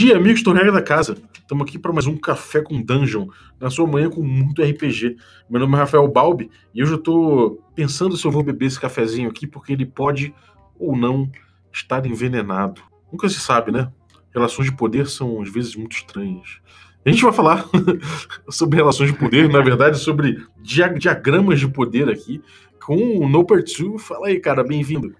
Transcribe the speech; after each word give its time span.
dia, 0.00 0.16
amigos 0.16 0.42
do 0.42 0.50
Regra 0.50 0.72
da 0.72 0.80
Casa. 0.80 1.14
Estamos 1.34 1.68
aqui 1.68 1.78
para 1.78 1.92
mais 1.92 2.06
um 2.06 2.16
Café 2.16 2.62
com 2.62 2.80
Dungeon, 2.80 3.28
na 3.60 3.68
sua 3.68 3.86
manhã 3.86 4.08
com 4.08 4.22
muito 4.22 4.62
RPG. 4.62 5.18
Meu 5.50 5.60
nome 5.60 5.74
é 5.74 5.76
Rafael 5.76 6.08
Balbi 6.08 6.50
e 6.74 6.82
hoje 6.82 6.92
eu 6.92 6.96
estou 6.96 7.62
pensando 7.74 8.16
se 8.16 8.26
eu 8.26 8.30
vou 8.30 8.42
beber 8.42 8.64
esse 8.64 8.80
cafezinho 8.80 9.28
aqui, 9.28 9.46
porque 9.46 9.74
ele 9.74 9.84
pode 9.84 10.34
ou 10.78 10.96
não 10.96 11.30
estar 11.70 12.06
envenenado. 12.06 12.80
Nunca 13.12 13.28
se 13.28 13.38
sabe, 13.40 13.70
né? 13.70 13.92
Relações 14.34 14.70
de 14.70 14.74
poder 14.74 15.06
são 15.06 15.42
às 15.42 15.52
vezes 15.52 15.76
muito 15.76 15.94
estranhas. 15.94 16.62
A 17.04 17.10
gente 17.10 17.22
vai 17.22 17.32
falar 17.34 17.68
sobre 18.48 18.78
relações 18.78 19.12
de 19.12 19.18
poder, 19.18 19.50
na 19.50 19.60
verdade, 19.60 19.98
sobre 19.98 20.42
diagramas 20.62 21.60
de 21.60 21.68
poder 21.68 22.08
aqui, 22.08 22.42
com 22.82 22.96
o 23.18 23.28
Noper2. 23.28 23.98
Fala 23.98 24.28
aí, 24.28 24.40
cara, 24.40 24.64
bem-vindo. 24.64 25.14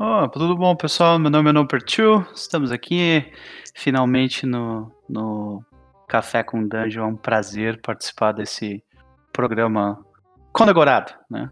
Oh, 0.00 0.26
tudo 0.28 0.56
bom, 0.56 0.74
pessoal? 0.74 1.18
Meu 1.18 1.30
nome 1.30 1.50
é 1.50 1.52
Noper2. 1.52 2.26
Estamos 2.34 2.72
aqui 2.72 3.22
finalmente 3.74 4.46
no, 4.46 4.90
no 5.08 5.64
Café 6.08 6.42
com 6.42 6.66
Dungeon. 6.66 7.02
É 7.02 7.06
um 7.06 7.16
prazer 7.16 7.80
participar 7.80 8.32
desse 8.32 8.82
programa 9.32 10.04
condecorado, 10.52 11.12
né? 11.30 11.50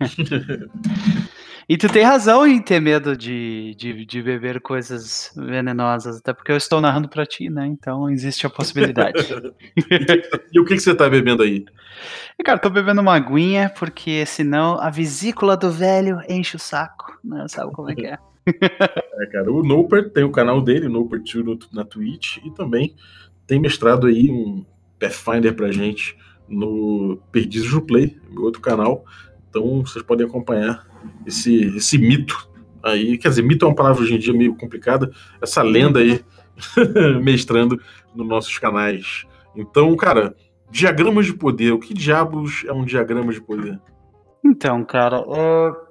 E 1.70 1.76
tu 1.76 1.88
tem 1.88 2.02
razão 2.02 2.44
em 2.44 2.60
ter 2.60 2.80
medo 2.80 3.16
de, 3.16 3.76
de, 3.78 4.04
de, 4.04 4.20
beber 4.20 4.60
coisas 4.60 5.32
venenosas, 5.36 6.16
até 6.16 6.32
porque 6.32 6.50
eu 6.50 6.56
estou 6.56 6.80
narrando 6.80 7.08
para 7.08 7.24
ti, 7.24 7.48
né? 7.48 7.64
Então 7.64 8.10
existe 8.10 8.44
a 8.44 8.50
possibilidade. 8.50 9.24
e 10.52 10.58
o 10.58 10.64
que, 10.64 10.74
que 10.74 10.80
você 10.80 10.92
tá 10.96 11.08
bebendo 11.08 11.44
aí? 11.44 11.64
Cara, 12.44 12.58
tô 12.58 12.68
bebendo 12.70 13.00
uma 13.00 13.14
aguinha, 13.14 13.70
porque 13.70 14.26
senão 14.26 14.80
a 14.80 14.90
vesícula 14.90 15.56
do 15.56 15.70
velho 15.70 16.18
enche 16.28 16.56
o 16.56 16.58
saco, 16.58 17.16
né? 17.22 17.46
Sabe 17.46 17.70
como 17.70 17.88
é 17.88 17.94
que 17.94 18.06
é? 18.06 18.18
É, 18.46 19.26
cara, 19.26 19.52
o 19.52 19.62
Noper 19.62 20.10
tem 20.10 20.24
o 20.24 20.32
canal 20.32 20.60
dele, 20.60 20.86
o 20.86 20.90
Noper2 20.90 21.68
na 21.72 21.84
Twitch, 21.84 22.38
e 22.38 22.50
também 22.50 22.94
tem 23.46 23.60
mestrado 23.60 24.06
aí 24.06 24.30
um 24.30 24.64
Pathfinder 24.98 25.54
pra 25.54 25.72
gente 25.72 26.16
no 26.48 27.18
Perdizes 27.32 27.70
do 27.70 27.82
Play, 27.82 28.16
meu 28.30 28.44
outro 28.44 28.60
canal. 28.60 29.04
Então 29.48 29.84
vocês 29.84 30.04
podem 30.04 30.26
acompanhar 30.26 30.86
esse, 31.26 31.76
esse 31.76 31.98
mito 31.98 32.48
aí. 32.82 33.18
Quer 33.18 33.28
dizer, 33.28 33.42
mito 33.42 33.64
é 33.64 33.68
uma 33.68 33.74
palavra 33.74 34.02
hoje 34.02 34.14
em 34.14 34.18
dia 34.18 34.32
meio 34.32 34.54
complicada. 34.54 35.10
Essa 35.40 35.62
lenda 35.62 36.00
aí 36.00 36.24
mestrando 37.22 37.80
nos 38.14 38.26
nossos 38.26 38.58
canais. 38.58 39.26
Então, 39.56 39.94
cara, 39.96 40.34
diagramas 40.70 41.26
de 41.26 41.34
poder. 41.34 41.72
O 41.72 41.78
que 41.78 41.94
diabos 41.94 42.64
é 42.66 42.72
um 42.72 42.84
diagrama 42.84 43.32
de 43.32 43.40
poder? 43.40 43.80
Então, 44.44 44.84
cara, 44.84 45.20
uh, 45.20 45.89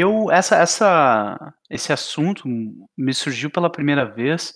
eu 0.00 0.30
essa, 0.30 0.56
essa, 0.56 1.54
esse 1.70 1.92
assunto 1.92 2.48
me 2.96 3.14
surgiu 3.14 3.50
pela 3.50 3.70
primeira 3.70 4.04
vez 4.04 4.54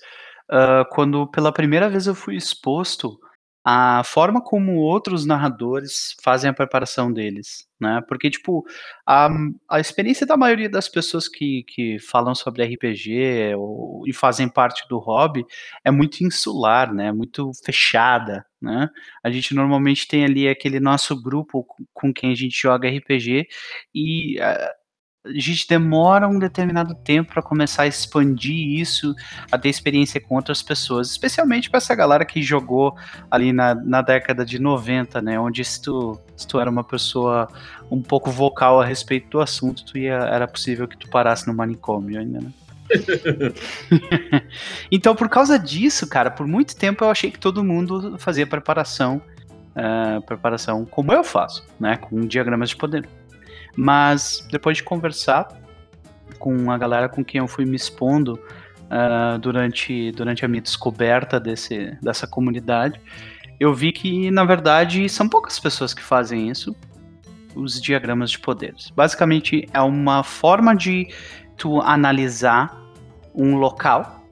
uh, 0.51 0.85
quando 0.91 1.27
pela 1.29 1.53
primeira 1.53 1.89
vez 1.89 2.07
eu 2.07 2.15
fui 2.15 2.37
exposto 2.37 3.19
a 3.71 4.03
forma 4.03 4.41
como 4.43 4.77
outros 4.77 5.27
narradores 5.27 6.17
fazem 6.23 6.49
a 6.49 6.55
preparação 6.55 7.13
deles, 7.13 7.67
né? 7.79 8.01
Porque, 8.09 8.31
tipo, 8.31 8.65
a, 9.07 9.29
a 9.69 9.79
experiência 9.79 10.27
da 10.27 10.39
maioria 10.39 10.71
das 10.71 10.89
pessoas 10.89 11.29
que, 11.29 11.65
que 11.65 11.99
falam 11.99 12.35
sobre 12.35 12.65
RPG 12.65 13.55
ou, 13.59 14.05
e 14.07 14.13
fazem 14.15 14.49
parte 14.49 14.89
do 14.89 14.99
hobby 14.99 15.45
é 15.85 15.91
muito 15.91 16.25
insular, 16.25 16.95
né? 16.95 17.13
Muito 17.13 17.51
fechada, 17.63 18.47
né? 18.59 18.89
A 19.23 19.31
gente 19.31 19.55
normalmente 19.55 20.09
tem 20.09 20.25
ali 20.25 20.49
aquele 20.49 20.81
nosso 20.81 21.21
grupo 21.21 21.67
com 21.93 22.11
quem 22.11 22.33
a 22.33 22.35
gente 22.35 22.59
joga 22.59 22.89
RPG 22.89 23.49
e 23.95 24.39
uh, 24.41 24.78
a 25.29 25.41
gente 25.41 25.69
demora 25.69 26.27
um 26.27 26.39
determinado 26.39 26.95
tempo 26.95 27.33
para 27.33 27.43
começar 27.43 27.83
a 27.83 27.87
expandir 27.87 28.81
isso, 28.81 29.15
a 29.51 29.59
ter 29.59 29.69
experiência 29.69 30.21
com 30.21 30.37
outras 30.37 30.63
pessoas, 30.63 31.11
especialmente 31.11 31.69
para 31.69 31.79
essa 31.79 31.95
galera 31.95 32.25
que 32.25 32.43
jogou 32.43 32.97
ali 33.31 33.53
na, 33.53 33.75
na 33.75 34.03
década 34.03 34.45
de 34.45 34.59
90, 34.59 35.21
né, 35.21 35.39
onde 35.39 35.65
se 35.65 35.83
tu, 35.83 36.19
se 36.37 36.47
tu 36.47 36.59
era 36.59 36.71
uma 36.71 36.85
pessoa 36.85 37.49
um 37.91 38.03
pouco 38.03 38.31
vocal 38.31 38.81
a 38.81 38.85
respeito 38.85 39.29
do 39.31 39.41
assunto, 39.41 39.85
tu 39.85 39.99
ia, 39.99 40.15
era 40.15 40.49
possível 40.49 40.89
que 40.89 40.97
tu 40.97 41.09
parasse 41.09 41.47
no 41.47 41.55
manicômio 41.55 42.19
ainda, 42.19 42.41
né? 42.41 42.53
então, 44.91 45.15
por 45.15 45.29
causa 45.29 45.59
disso, 45.59 46.09
cara, 46.09 46.31
por 46.31 46.47
muito 46.47 46.75
tempo 46.75 47.05
eu 47.05 47.11
achei 47.11 47.31
que 47.31 47.39
todo 47.39 47.63
mundo 47.63 48.19
fazia 48.19 48.47
preparação, 48.47 49.21
uh, 49.77 50.23
preparação 50.23 50.87
como 50.87 51.13
eu 51.13 51.23
faço, 51.23 51.67
né, 51.79 51.99
com 51.99 52.27
diagramas 52.27 52.71
de 52.71 52.77
poder. 52.77 53.07
Mas 53.81 54.45
depois 54.51 54.77
de 54.77 54.83
conversar 54.83 55.47
com 56.41 56.69
a 56.69 56.77
galera 56.77 57.09
com 57.09 57.25
quem 57.25 57.39
eu 57.39 57.47
fui 57.47 57.65
me 57.65 57.77
expondo 57.77 58.35
uh, 58.35 59.39
durante, 59.39 60.11
durante 60.11 60.45
a 60.45 60.49
minha 60.49 60.61
descoberta 60.61 61.39
desse, 61.39 61.97
dessa 62.03 62.27
comunidade, 62.27 63.01
eu 63.61 63.73
vi 63.73 63.93
que, 63.93 64.33
na 64.33 64.45
verdade, 64.45 65.09
são 65.09 65.29
poucas 65.29 65.61
pessoas 65.61 65.95
que 65.95 66.03
fazem 66.03 66.51
isso, 66.51 66.75
os 67.55 67.81
diagramas 67.81 68.33
de 68.33 68.41
poderes. 68.41 68.91
Basicamente, 68.91 69.69
é 69.73 69.81
uma 69.81 70.25
forma 70.25 70.75
de 70.75 71.07
tu 71.57 71.81
analisar 71.81 72.77
um 73.33 73.59
local 73.59 74.27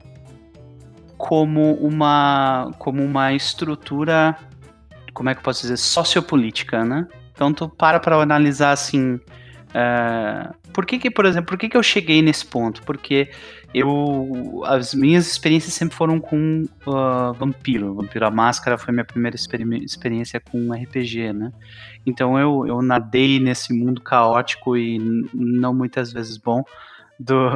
como 1.17 1.75
uma, 1.75 2.69
como 2.77 3.01
uma 3.01 3.31
estrutura, 3.31 4.35
como 5.13 5.29
é 5.29 5.33
que 5.33 5.39
eu 5.39 5.43
posso 5.43 5.61
dizer, 5.61 5.77
sociopolítica, 5.77 6.83
né? 6.83 7.07
Então 7.31 7.53
tu 7.53 7.69
para 7.69 7.99
para 7.99 8.17
analisar 8.17 8.71
assim, 8.71 9.19
Uh, 9.69 10.53
por 10.71 10.85
que 10.85 10.97
que, 10.97 11.11
por 11.11 11.25
exemplo, 11.25 11.47
por 11.49 11.57
que 11.57 11.69
que 11.69 11.77
eu 11.77 11.83
cheguei 11.83 12.21
nesse 12.21 12.45
ponto? 12.45 12.81
Porque 12.83 13.29
eu, 13.73 14.61
as 14.65 14.93
minhas 14.93 15.27
experiências 15.27 15.73
sempre 15.73 15.95
foram 15.95 16.19
com 16.19 16.63
uh, 16.85 17.33
Vampiro. 17.33 17.93
Vampiro 17.95 18.25
a 18.25 18.31
Máscara 18.31 18.77
foi 18.77 18.93
minha 18.93 19.05
primeira 19.05 19.35
experiência 19.35 20.39
com 20.39 20.71
RPG, 20.71 21.33
né? 21.33 21.51
Então 22.05 22.39
eu, 22.39 22.65
eu 22.65 22.81
nadei 22.81 23.39
nesse 23.39 23.73
mundo 23.73 24.01
caótico 24.01 24.77
e 24.77 24.97
não 25.33 25.73
muitas 25.73 26.13
vezes 26.13 26.37
bom 26.37 26.63
do, 27.19 27.49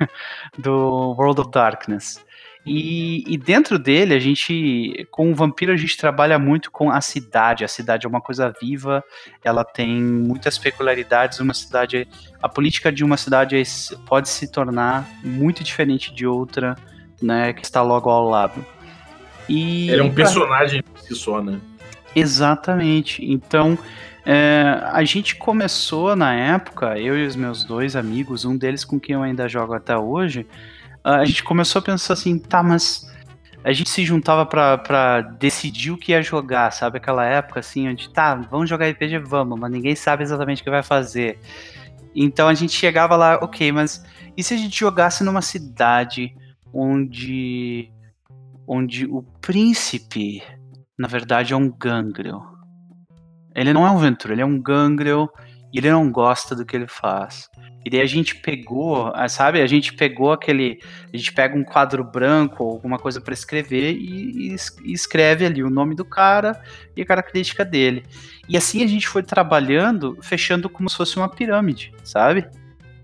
do 0.58 1.14
World 1.18 1.40
of 1.40 1.50
Darkness. 1.50 2.24
E, 2.66 3.22
e, 3.32 3.38
dentro 3.38 3.78
dele, 3.78 4.12
a 4.12 4.18
gente, 4.18 5.06
com 5.12 5.30
o 5.30 5.34
vampiro, 5.36 5.72
a 5.72 5.76
gente 5.76 5.96
trabalha 5.96 6.36
muito 6.36 6.68
com 6.68 6.90
a 6.90 7.00
cidade. 7.00 7.64
A 7.64 7.68
cidade 7.68 8.06
é 8.06 8.08
uma 8.08 8.20
coisa 8.20 8.52
viva, 8.60 9.04
ela 9.44 9.64
tem 9.64 10.02
muitas 10.02 10.58
peculiaridades. 10.58 11.38
Uma 11.38 11.54
cidade, 11.54 12.08
a 12.42 12.48
política 12.48 12.90
de 12.90 13.04
uma 13.04 13.16
cidade 13.16 13.62
pode 14.04 14.28
se 14.28 14.50
tornar 14.50 15.08
muito 15.22 15.62
diferente 15.62 16.12
de 16.12 16.26
outra, 16.26 16.74
né, 17.22 17.52
que 17.52 17.64
está 17.64 17.82
logo 17.82 18.10
ao 18.10 18.28
lado. 18.28 18.66
E, 19.48 19.88
Ele 19.88 20.00
é 20.00 20.04
um 20.04 20.12
personagem 20.12 20.82
por 20.82 21.00
si 21.00 21.14
só, 21.14 21.40
né? 21.40 21.60
Exatamente. 22.16 23.24
Então, 23.24 23.78
é, 24.24 24.80
a 24.90 25.04
gente 25.04 25.36
começou 25.36 26.16
na 26.16 26.34
época, 26.34 26.98
eu 26.98 27.16
e 27.16 27.24
os 27.24 27.36
meus 27.36 27.62
dois 27.62 27.94
amigos, 27.94 28.44
um 28.44 28.56
deles 28.56 28.84
com 28.84 28.98
quem 28.98 29.14
eu 29.14 29.22
ainda 29.22 29.48
jogo 29.48 29.72
até 29.72 29.96
hoje 29.96 30.44
a 31.14 31.24
gente 31.24 31.44
começou 31.44 31.78
a 31.78 31.82
pensar 31.82 32.14
assim, 32.14 32.36
tá, 32.36 32.62
mas 32.62 33.08
a 33.62 33.72
gente 33.72 33.88
se 33.88 34.04
juntava 34.04 34.44
para 34.44 35.20
decidir 35.22 35.92
o 35.92 35.96
que 35.96 36.12
ia 36.12 36.20
jogar, 36.20 36.72
sabe? 36.72 36.98
Aquela 36.98 37.24
época 37.24 37.60
assim, 37.60 37.88
onde 37.88 38.10
tá, 38.10 38.34
vamos 38.34 38.68
jogar 38.68 38.88
RPG, 38.88 39.18
vamos, 39.18 39.58
mas 39.58 39.70
ninguém 39.70 39.94
sabe 39.94 40.24
exatamente 40.24 40.62
o 40.62 40.64
que 40.64 40.70
vai 40.70 40.82
fazer. 40.82 41.38
Então 42.14 42.48
a 42.48 42.54
gente 42.54 42.72
chegava 42.72 43.14
lá, 43.14 43.36
ok, 43.36 43.70
mas 43.70 44.04
e 44.36 44.42
se 44.42 44.54
a 44.54 44.56
gente 44.56 44.78
jogasse 44.78 45.22
numa 45.22 45.42
cidade 45.42 46.34
onde 46.72 47.92
onde 48.66 49.06
o 49.06 49.22
príncipe, 49.40 50.42
na 50.98 51.06
verdade, 51.06 51.52
é 51.52 51.56
um 51.56 51.70
gangrel? 51.70 52.42
Ele 53.54 53.72
não 53.72 53.86
é 53.86 53.90
um 53.90 53.98
ventura, 53.98 54.34
ele 54.34 54.42
é 54.42 54.46
um 54.46 54.60
gangrel 54.60 55.28
e 55.72 55.78
ele 55.78 55.90
não 55.90 56.10
gosta 56.10 56.54
do 56.56 56.66
que 56.66 56.74
ele 56.74 56.88
faz. 56.88 57.48
E 57.86 57.90
daí 57.90 58.00
a 58.00 58.06
gente 58.06 58.34
pegou, 58.34 59.12
ah, 59.14 59.28
sabe? 59.28 59.62
A 59.62 59.66
gente 59.68 59.94
pegou 59.94 60.32
aquele. 60.32 60.80
A 61.14 61.16
gente 61.16 61.32
pega 61.32 61.56
um 61.56 61.62
quadro 61.62 62.02
branco 62.02 62.64
ou 62.64 62.72
alguma 62.72 62.98
coisa 62.98 63.20
para 63.20 63.32
escrever 63.32 63.92
e, 63.92 64.56
e, 64.82 64.92
escreve 64.92 65.46
ali 65.46 65.62
o 65.62 65.70
nome 65.70 65.94
do 65.94 66.04
cara 66.04 66.60
e 66.96 67.02
a 67.02 67.06
característica 67.06 67.64
dele. 67.64 68.02
E 68.48 68.56
assim 68.56 68.82
a 68.82 68.88
gente 68.88 69.06
foi 69.06 69.22
trabalhando, 69.22 70.18
fechando 70.20 70.68
como 70.68 70.90
se 70.90 70.96
fosse 70.96 71.16
uma 71.16 71.28
pirâmide, 71.28 71.94
sabe? 72.02 72.48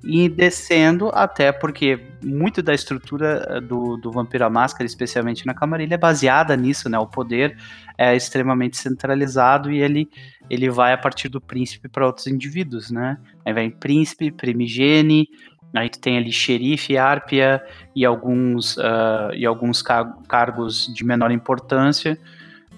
E 0.03 0.29
descendo 0.29 1.11
até 1.15 1.53
porque 1.53 2.01
muito 2.21 2.61
da 2.61 2.75
estrutura 2.75 3.47
eh, 3.51 3.61
do, 3.61 3.97
do 3.97 4.11
Vampiro 4.11 4.45
à 4.45 4.51
Máscara, 4.51 4.85
especialmente 4.85 5.47
na 5.47 5.55
Camarilha, 5.55 5.95
é 5.95 5.99
baseada 5.99 6.57
nisso, 6.57 6.89
né? 6.89 6.99
O 6.99 7.07
poder 7.07 7.57
é 7.97 8.17
extremamente 8.17 8.77
centralizado 8.77 9.71
e 9.71 9.81
ele, 9.81 10.11
ele 10.53 10.69
vai 10.69 10.93
a 10.93 10.99
partir 10.99 11.31
do 11.31 11.41
príncipe 11.41 11.89
para 11.89 12.05
outros 12.05 12.27
indivíduos, 12.27 12.91
né? 12.91 13.17
Aí 13.43 13.55
vem 13.55 13.71
príncipe, 13.71 14.31
primigene, 14.31 15.27
aí 15.75 15.89
tu 15.89 15.99
tem 15.99 16.19
ali 16.19 16.31
xerife, 16.31 16.99
árpia 16.99 17.65
e 17.97 18.05
alguns, 18.05 18.77
uh, 18.77 19.33
e 19.35 19.47
alguns 19.47 19.81
car 19.81 20.15
cargos 20.29 20.93
de 20.95 21.07
menor 21.07 21.31
importância, 21.31 22.19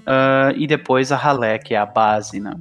uh, 0.03 0.56
e 0.56 0.69
depois 0.69 1.11
a 1.11 1.17
ralé, 1.17 1.59
que 1.59 1.75
é 1.75 1.76
a 1.76 1.85
base, 1.85 2.38
né? 2.38 2.55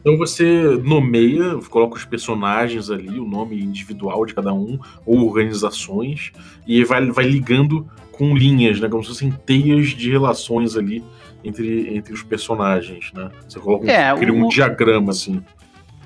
Então 0.00 0.16
você 0.16 0.80
nomeia, 0.82 1.58
coloca 1.68 1.96
os 1.96 2.06
personagens 2.06 2.88
ali, 2.88 3.20
o 3.20 3.28
nome 3.28 3.62
individual 3.62 4.24
de 4.24 4.34
cada 4.34 4.54
um, 4.54 4.78
ou 5.04 5.26
organizações, 5.26 6.32
e 6.66 6.82
vai, 6.84 7.04
vai 7.10 7.26
ligando 7.26 7.86
com 8.10 8.34
linhas, 8.34 8.80
né? 8.80 8.88
Como 8.88 9.02
se 9.02 9.10
fossem 9.10 9.30
teias 9.30 9.88
de 9.88 10.10
relações 10.10 10.74
ali 10.74 11.04
entre, 11.44 11.96
entre 11.96 12.12
os 12.12 12.22
personagens, 12.22 13.12
né? 13.12 13.30
Você 13.48 13.60
coloca 13.60 13.86
um, 13.86 13.90
é, 13.90 14.16
cria 14.16 14.32
um 14.32 14.48
diagrama, 14.48 15.10
assim. 15.10 15.42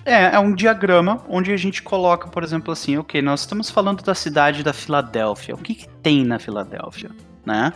É, 0.05 0.35
é 0.35 0.38
um 0.38 0.55
diagrama 0.55 1.23
onde 1.29 1.52
a 1.52 1.56
gente 1.56 1.82
coloca, 1.82 2.29
por 2.29 2.43
exemplo, 2.43 2.73
assim, 2.73 2.96
ok, 2.96 3.20
nós 3.20 3.40
estamos 3.40 3.70
falando 3.70 4.02
da 4.02 4.14
cidade 4.14 4.62
da 4.62 4.73
Filadélfia. 4.73 5.55
O 5.55 5.58
que, 5.58 5.75
que 5.75 5.88
tem 5.88 6.25
na 6.25 6.38
Filadélfia, 6.38 7.11
né? 7.44 7.73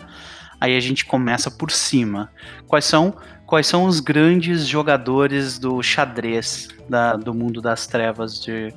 Aí 0.60 0.76
a 0.76 0.80
gente 0.80 1.04
começa 1.04 1.50
por 1.50 1.70
cima. 1.70 2.30
Quais 2.66 2.84
são 2.84 3.14
quais 3.52 3.66
são 3.66 3.84
os 3.84 4.00
grandes 4.00 4.66
jogadores 4.66 5.58
do 5.58 5.82
xadrez 5.82 6.68
da, 6.88 7.16
do 7.16 7.34
mundo 7.34 7.60
das 7.60 7.86
trevas 7.86 8.40
de, 8.40 8.72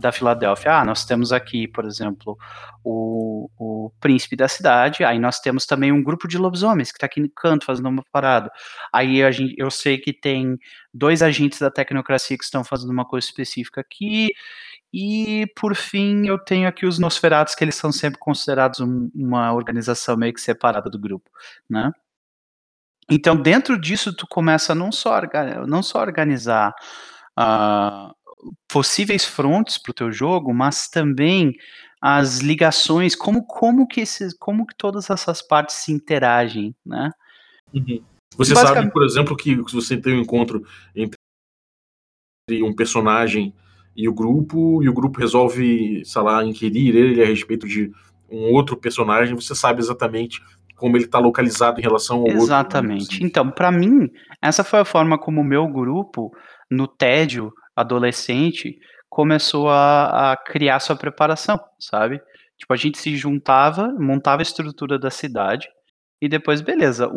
da 0.00 0.10
Filadélfia. 0.12 0.72
Ah, 0.72 0.84
nós 0.84 1.04
temos 1.04 1.32
aqui, 1.32 1.68
por 1.68 1.84
exemplo, 1.84 2.36
o, 2.82 3.48
o 3.58 3.92
príncipe 4.00 4.36
da 4.36 4.48
cidade, 4.48 5.04
aí 5.04 5.18
nós 5.18 5.38
temos 5.40 5.66
também 5.66 5.92
um 5.92 6.02
grupo 6.02 6.26
de 6.26 6.38
lobisomens 6.38 6.90
que 6.90 6.96
está 6.96 7.06
aqui 7.06 7.20
no 7.20 7.30
canto 7.30 7.66
fazendo 7.66 7.88
uma 7.88 8.04
parada. 8.10 8.50
Aí 8.92 9.22
a 9.22 9.30
gente, 9.30 9.54
eu 9.58 9.70
sei 9.70 9.98
que 9.98 10.12
tem 10.12 10.58
dois 10.92 11.22
agentes 11.22 11.60
da 11.60 11.70
tecnocracia 11.70 12.36
que 12.36 12.44
estão 12.44 12.64
fazendo 12.64 12.90
uma 12.90 13.04
coisa 13.04 13.26
específica 13.26 13.80
aqui, 13.80 14.30
e 14.92 15.46
por 15.54 15.76
fim 15.76 16.26
eu 16.26 16.38
tenho 16.38 16.68
aqui 16.68 16.86
os 16.86 16.98
Nosferatos, 16.98 17.54
que 17.54 17.62
eles 17.62 17.76
são 17.76 17.92
sempre 17.92 18.18
considerados 18.18 18.80
um, 18.80 19.10
uma 19.14 19.52
organização 19.52 20.16
meio 20.16 20.34
que 20.34 20.40
separada 20.40 20.90
do 20.90 20.98
grupo, 20.98 21.30
né? 21.68 21.92
Então, 23.10 23.34
dentro 23.34 23.78
disso, 23.78 24.14
tu 24.14 24.26
começa 24.26 24.72
não 24.72 24.92
só, 24.92 25.20
não 25.66 25.82
só 25.82 26.00
organizar 26.00 26.72
uh, 27.38 28.14
possíveis 28.68 29.24
frontes 29.24 29.78
para 29.78 29.90
o 29.90 29.94
teu 29.94 30.12
jogo, 30.12 30.52
mas 30.54 30.88
também 30.88 31.54
as 32.00 32.38
ligações, 32.38 33.14
como, 33.14 33.44
como, 33.44 33.86
que 33.86 34.00
esses, 34.00 34.34
como 34.38 34.66
que 34.66 34.74
todas 34.76 35.10
essas 35.10 35.42
partes 35.42 35.76
se 35.76 35.92
interagem, 35.92 36.74
né? 36.84 37.10
Uhum. 37.74 38.02
Você 38.36 38.54
sabe, 38.54 38.90
por 38.90 39.04
exemplo, 39.04 39.36
que 39.36 39.56
você 39.56 39.96
tem 39.96 40.14
um 40.14 40.22
encontro 40.22 40.64
entre 40.94 41.16
um 42.62 42.74
personagem 42.74 43.52
e 43.94 44.08
o 44.08 44.14
grupo, 44.14 44.82
e 44.82 44.88
o 44.88 44.94
grupo 44.94 45.20
resolve, 45.20 46.02
sei 46.04 46.22
lá, 46.22 46.44
inquirir 46.44 46.96
ele 46.96 47.22
a 47.22 47.26
respeito 47.26 47.66
de 47.66 47.92
um 48.30 48.52
outro 48.54 48.76
personagem, 48.76 49.34
você 49.34 49.54
sabe 49.54 49.80
exatamente 49.80 50.40
como 50.76 50.96
ele 50.96 51.04
está 51.04 51.18
localizado 51.18 51.78
em 51.78 51.82
relação 51.82 52.20
ao 52.20 52.28
Exatamente. 52.28 52.40
outro. 52.40 52.54
Exatamente. 52.54 53.20
Né? 53.20 53.26
Então, 53.26 53.50
para 53.50 53.70
mim, 53.70 54.08
essa 54.40 54.64
foi 54.64 54.78
a 54.78 54.84
forma 54.84 55.18
como 55.18 55.42
o 55.42 55.44
meu 55.44 55.68
grupo, 55.68 56.32
no 56.70 56.86
tédio 56.88 57.52
adolescente, 57.80 58.78
começou 59.08 59.68
a, 59.68 60.32
a 60.32 60.36
criar 60.36 60.80
sua 60.80 60.96
preparação, 60.96 61.58
sabe? 61.78 62.20
Tipo, 62.58 62.72
a 62.72 62.76
gente 62.76 62.98
se 62.98 63.16
juntava, 63.16 63.88
montava 63.98 64.42
a 64.42 64.44
estrutura 64.44 64.98
da 64.98 65.10
cidade, 65.10 65.68
e 66.20 66.28
depois, 66.28 66.60
beleza, 66.60 67.10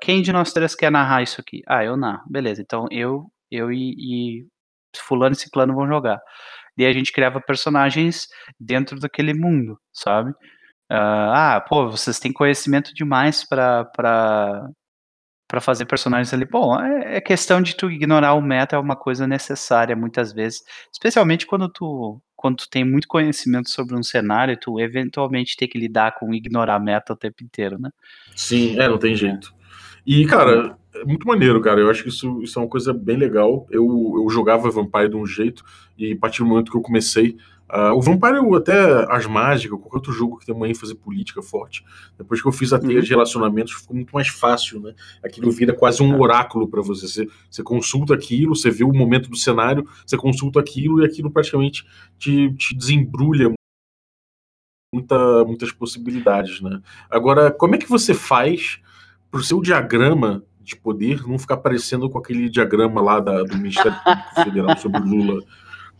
quem 0.00 0.20
de 0.20 0.32
nós 0.32 0.52
três 0.52 0.74
quer 0.74 0.90
narrar 0.90 1.22
isso 1.22 1.40
aqui? 1.40 1.62
Ah, 1.66 1.84
eu 1.84 1.96
narro. 1.96 2.22
Beleza, 2.28 2.60
então 2.60 2.86
eu, 2.90 3.30
eu 3.50 3.70
e, 3.72 4.42
e 4.42 4.46
fulano 4.96 5.32
e 5.32 5.38
ciclano 5.38 5.74
vão 5.74 5.86
jogar. 5.86 6.20
E 6.76 6.84
a 6.84 6.92
gente 6.92 7.12
criava 7.12 7.40
personagens 7.40 8.26
dentro 8.58 8.98
daquele 8.98 9.32
mundo, 9.32 9.78
sabe? 9.92 10.30
Uh, 10.90 11.30
ah, 11.34 11.64
pô, 11.68 11.88
vocês 11.90 12.18
têm 12.18 12.32
conhecimento 12.32 12.92
demais 12.94 13.44
para 13.46 14.68
para 15.48 15.60
fazer 15.62 15.86
personagens 15.86 16.32
ali. 16.32 16.44
Bom, 16.44 16.78
é, 16.78 17.16
é, 17.16 17.20
questão 17.20 17.62
de 17.62 17.74
tu 17.74 17.90
ignorar 17.90 18.34
o 18.34 18.42
meta 18.42 18.76
é 18.76 18.78
uma 18.78 18.94
coisa 18.94 19.26
necessária 19.26 19.96
muitas 19.96 20.32
vezes, 20.32 20.62
especialmente 20.92 21.46
quando 21.46 21.68
tu 21.68 22.20
quando 22.36 22.58
tu 22.58 22.70
tem 22.70 22.84
muito 22.84 23.08
conhecimento 23.08 23.68
sobre 23.68 23.96
um 23.96 24.02
cenário, 24.02 24.56
tu 24.56 24.78
eventualmente 24.78 25.56
tem 25.56 25.66
que 25.66 25.76
lidar 25.76 26.14
com 26.14 26.32
ignorar 26.32 26.78
meta 26.78 27.12
o 27.12 27.16
tempo 27.16 27.42
inteiro, 27.42 27.80
né? 27.80 27.90
Sim, 28.36 28.78
é, 28.78 28.88
não 28.88 28.96
tem 28.96 29.16
jeito. 29.16 29.52
E, 30.06 30.24
cara, 30.24 30.78
é 30.94 31.04
muito 31.04 31.26
maneiro, 31.26 31.60
cara. 31.60 31.80
Eu 31.80 31.90
acho 31.90 32.04
que 32.04 32.10
isso, 32.10 32.40
isso 32.40 32.56
é 32.56 32.62
uma 32.62 32.68
coisa 32.68 32.94
bem 32.94 33.16
legal. 33.16 33.66
Eu, 33.70 34.14
eu 34.18 34.30
jogava 34.30 34.70
Vampire 34.70 35.08
de 35.08 35.16
um 35.16 35.26
jeito, 35.26 35.64
e 35.98 36.12
a 36.12 36.16
partir 36.16 36.38
do 36.38 36.46
momento 36.46 36.70
que 36.70 36.76
eu 36.76 36.80
comecei 36.80 37.36
Uh, 37.70 37.92
o 37.94 38.00
Vampire, 38.00 38.38
até 38.56 39.06
as 39.12 39.26
mágicas, 39.26 39.78
qualquer 39.78 39.96
outro 39.96 40.12
jogo 40.12 40.38
que 40.38 40.46
tem 40.46 40.54
uma 40.54 40.68
ênfase 40.68 40.94
política 40.94 41.42
forte, 41.42 41.84
depois 42.16 42.40
que 42.40 42.48
eu 42.48 42.52
fiz 42.52 42.72
a 42.72 42.78
teia 42.78 42.96
uhum. 42.96 43.02
de 43.02 43.10
relacionamentos, 43.10 43.74
ficou 43.74 43.94
muito 43.94 44.10
mais 44.10 44.28
fácil, 44.28 44.80
né? 44.80 44.94
Aquilo 45.22 45.50
vira 45.50 45.74
quase 45.74 46.02
um 46.02 46.18
oráculo 46.18 46.66
para 46.66 46.80
você. 46.80 47.06
você. 47.06 47.28
Você 47.50 47.62
consulta 47.62 48.14
aquilo, 48.14 48.56
você 48.56 48.70
vê 48.70 48.84
o 48.84 48.92
momento 48.92 49.28
do 49.28 49.36
cenário, 49.36 49.86
você 50.06 50.16
consulta 50.16 50.58
aquilo 50.60 51.02
e 51.02 51.04
aquilo 51.04 51.30
praticamente 51.30 51.86
te, 52.18 52.52
te 52.54 52.74
desembrulha 52.74 53.52
muita, 54.94 55.44
muitas 55.44 55.70
possibilidades, 55.70 56.62
né? 56.62 56.80
Agora, 57.10 57.50
como 57.50 57.74
é 57.74 57.78
que 57.78 57.88
você 57.88 58.14
faz 58.14 58.80
para 59.30 59.40
o 59.40 59.44
seu 59.44 59.60
diagrama 59.60 60.42
de 60.60 60.74
poder 60.74 61.26
não 61.26 61.38
ficar 61.38 61.58
parecendo 61.58 62.08
com 62.08 62.18
aquele 62.18 62.48
diagrama 62.48 63.00
lá 63.00 63.20
da, 63.20 63.42
do 63.42 63.56
Ministério 63.56 63.96
Público 64.02 64.34
Federal 64.42 64.76
sobre 64.78 65.00
Lula? 65.00 65.42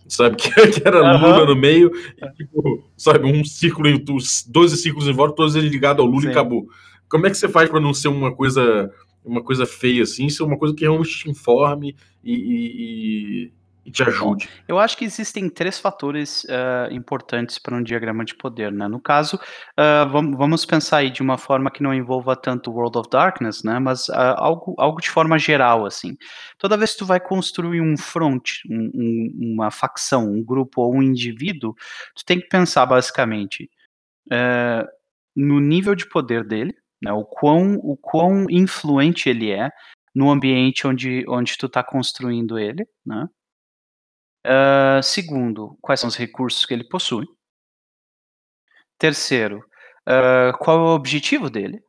Sabe? 0.09 0.37
Que, 0.43 0.83
era 0.85 1.03
uhum. 1.03 1.21
Lula 1.21 1.47
no 1.47 1.57
meio, 1.57 1.91
e, 2.21 2.33
tipo, 2.33 2.85
sabe, 2.97 3.27
um 3.27 3.45
círculo, 3.45 3.89
12 3.99 4.77
círculos 4.77 5.09
em 5.09 5.13
volta, 5.13 5.37
todos 5.37 5.55
eles 5.55 5.71
ligados 5.71 6.01
ao 6.03 6.11
Lula 6.11 6.23
Sim. 6.23 6.29
e 6.29 6.31
acabou. 6.31 6.67
Como 7.09 7.27
é 7.27 7.31
que 7.31 7.37
você 7.37 7.49
faz 7.49 7.69
para 7.69 7.81
não 7.81 7.95
ser 7.95 8.09
uma 8.09 8.35
coisa 8.35 8.91
uma 9.25 9.43
coisa 9.43 9.67
feia 9.67 10.03
assim, 10.03 10.29
ser 10.29 10.43
uma 10.43 10.57
coisa 10.57 10.75
que 10.75 10.83
realmente 10.83 11.19
te 11.19 11.31
informe 11.31 11.95
e, 12.25 12.33
e, 12.33 13.53
e 13.89 13.91
te 13.91 14.03
ajude. 14.03 14.51
Eu 14.69 14.79
acho 14.79 14.99
que 14.99 15.05
existem 15.05 15.49
três 15.49 15.79
fatores 15.79 16.45
uh, 16.45 16.93
importantes 16.93 17.59
para 17.59 17.75
um 17.75 17.83
diagrama 17.83 18.23
de 18.23 18.35
poder, 18.35 18.71
né? 18.71 18.87
No 18.87 19.01
caso, 19.01 19.37
uh, 19.37 20.09
vamos 20.11 20.67
pensar 20.67 20.99
aí 20.99 21.11
de 21.11 21.23
uma 21.23 21.39
forma 21.39 21.71
que 21.71 21.83
não 21.83 21.95
envolva 21.95 22.37
tanto 22.37 22.71
World 22.71 22.99
of 22.99 23.09
Darkness, 23.09 23.63
né? 23.65 23.79
Mas 23.79 24.11
uh, 24.11 24.35
algo, 24.37 24.75
algo 24.77 25.01
de 25.01 25.09
forma 25.09 25.39
geral, 25.39 25.87
assim. 25.87 26.19
Toda 26.59 26.77
vez 26.77 26.93
que 26.93 26.99
tu 26.99 27.07
vai 27.07 27.19
construir 27.19 27.81
um 27.81 27.97
front, 27.97 28.59
um, 28.69 28.91
um, 28.95 29.55
uma 29.55 29.71
facção, 29.71 30.31
um 30.31 30.45
grupo 30.45 30.83
ou 30.83 30.95
um 30.95 31.03
indivíduo, 31.03 31.75
tu 32.15 32.25
tem 32.27 32.39
que 32.39 32.49
pensar 32.49 32.85
basicamente 32.85 33.71
no 35.35 35.59
nível 35.59 35.95
de 35.95 36.07
poder 36.07 36.45
dele, 36.45 36.75
né? 37.03 37.11
O 37.13 37.25
quão, 37.25 37.77
o 37.77 37.97
quão 37.97 38.45
influente 38.51 39.31
ele 39.31 39.51
é 39.51 39.71
no 40.15 40.31
ambiente 40.31 40.87
onde, 40.87 41.25
onde 41.27 41.57
tu 41.57 41.65
está 41.65 41.83
construindo 41.83 42.59
ele, 42.59 42.87
né? 43.07 43.27
Uh, 44.49 45.03
segundo, 45.03 45.77
quais 45.83 46.01
são 46.01 46.09
os 46.09 46.17
recursos 46.17 46.65
que 46.65 46.73
ele 46.73 46.89
possui. 46.89 47.27
Terceiro, 48.99 49.59
uh, 50.09 50.57
qual 50.59 50.79
é 50.79 50.83
o 50.83 50.95
objetivo 50.95 51.51
dele. 51.51 51.83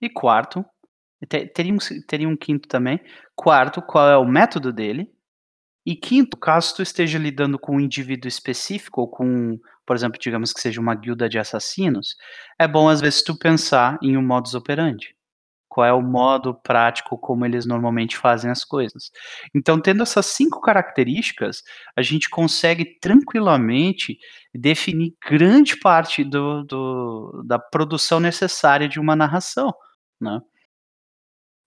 E 0.00 0.10
quarto, 0.10 0.64
teria 1.54 1.72
um, 1.72 1.78
teria 2.08 2.28
um 2.28 2.36
quinto 2.36 2.68
também. 2.68 3.00
Quarto, 3.36 3.80
qual 3.80 4.08
é 4.08 4.16
o 4.16 4.26
método 4.26 4.72
dele. 4.72 5.14
E 5.86 5.94
quinto, 5.94 6.36
caso 6.36 6.76
tu 6.76 6.82
esteja 6.82 7.18
lidando 7.18 7.58
com 7.58 7.76
um 7.76 7.80
indivíduo 7.80 8.26
específico, 8.28 9.02
ou 9.02 9.08
com, 9.08 9.60
por 9.86 9.94
exemplo, 9.94 10.18
digamos 10.18 10.52
que 10.52 10.60
seja 10.60 10.80
uma 10.80 10.94
guilda 10.94 11.28
de 11.28 11.38
assassinos, 11.38 12.16
é 12.58 12.66
bom 12.66 12.88
às 12.88 13.00
vezes 13.00 13.22
tu 13.22 13.38
pensar 13.38 13.98
em 14.02 14.16
um 14.16 14.22
modus 14.22 14.54
operandi 14.54 15.14
qual 15.74 15.84
é 15.84 15.92
o 15.92 16.00
modo 16.00 16.54
prático 16.54 17.18
como 17.18 17.44
eles 17.44 17.66
normalmente 17.66 18.16
fazem 18.16 18.48
as 18.48 18.64
coisas. 18.64 19.10
Então, 19.52 19.80
tendo 19.80 20.04
essas 20.04 20.26
cinco 20.26 20.60
características, 20.60 21.64
a 21.96 22.02
gente 22.02 22.30
consegue 22.30 22.84
tranquilamente 23.00 24.16
definir 24.54 25.14
grande 25.28 25.76
parte 25.76 26.22
do, 26.22 26.62
do 26.62 27.42
da 27.44 27.58
produção 27.58 28.20
necessária 28.20 28.88
de 28.88 29.00
uma 29.00 29.16
narração, 29.16 29.74
né? 30.20 30.40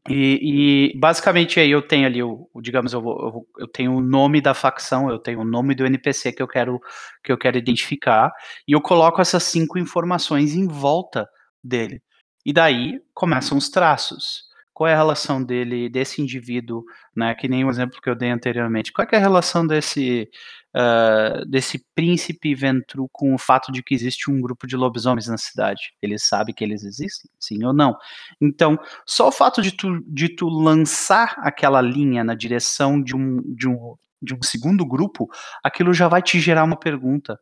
E, 0.09 0.93
e, 0.93 0.97
basicamente 0.97 1.59
aí 1.59 1.69
eu 1.69 1.81
tenho 1.81 2.05
ali 2.05 2.23
o, 2.23 2.49
o 2.53 2.61
digamos 2.61 2.93
eu, 2.93 3.01
vou, 3.01 3.19
eu, 3.19 3.47
eu, 3.65 3.67
tenho 3.67 3.93
o 3.93 3.99
nome 4.01 4.39
da 4.39 4.53
facção, 4.53 5.09
eu 5.09 5.19
tenho 5.19 5.41
o 5.41 5.43
nome 5.43 5.75
do 5.75 5.85
NPC 5.85 6.31
que 6.31 6.41
eu 6.41 6.47
quero 6.47 6.79
que 7.21 7.29
eu 7.29 7.37
quero 7.37 7.57
identificar 7.57 8.31
e 8.65 8.71
eu 8.71 8.79
coloco 8.79 9.19
essas 9.19 9.43
cinco 9.43 9.77
informações 9.77 10.55
em 10.55 10.65
volta 10.65 11.27
dele. 11.61 12.01
E 12.47 12.53
daí 12.53 13.01
começam 13.13 13.57
os 13.57 13.67
traços. 13.67 14.47
Qual 14.73 14.87
é 14.87 14.93
a 14.93 14.97
relação 14.97 15.43
dele, 15.43 15.89
desse 15.89 16.21
indivíduo, 16.21 16.85
né? 17.13 17.35
Que 17.35 17.45
nem 17.45 17.65
o 17.65 17.69
exemplo 17.69 17.99
que 18.01 18.09
eu 18.09 18.15
dei 18.15 18.29
anteriormente. 18.29 18.93
Qual 18.93 19.05
é 19.11 19.17
a 19.17 19.19
relação 19.19 19.67
desse, 19.67 20.29
uh, 20.73 21.45
desse 21.45 21.85
príncipe 21.93 22.55
Ventru 22.55 23.09
com 23.11 23.35
o 23.35 23.37
fato 23.37 23.69
de 23.69 23.83
que 23.83 23.93
existe 23.93 24.31
um 24.31 24.39
grupo 24.39 24.65
de 24.65 24.77
lobisomens 24.77 25.27
na 25.27 25.37
cidade? 25.37 25.91
Ele 26.01 26.17
sabe 26.17 26.53
que 26.53 26.63
eles 26.63 26.85
existem? 26.85 27.29
Sim 27.37 27.65
ou 27.65 27.73
não? 27.73 27.97
Então, 28.39 28.79
só 29.05 29.27
o 29.27 29.31
fato 29.31 29.61
de 29.61 29.73
tu, 29.73 30.01
de 30.07 30.29
tu 30.29 30.47
lançar 30.47 31.35
aquela 31.39 31.81
linha 31.81 32.23
na 32.23 32.33
direção 32.33 33.01
de 33.01 33.13
um, 33.13 33.41
de 33.55 33.67
um, 33.67 33.95
de 34.21 34.33
um 34.33 34.41
segundo 34.41 34.85
grupo, 34.85 35.27
aquilo 35.61 35.93
já 35.93 36.07
vai 36.07 36.21
te 36.21 36.39
gerar 36.39 36.63
uma 36.63 36.79
pergunta. 36.79 37.37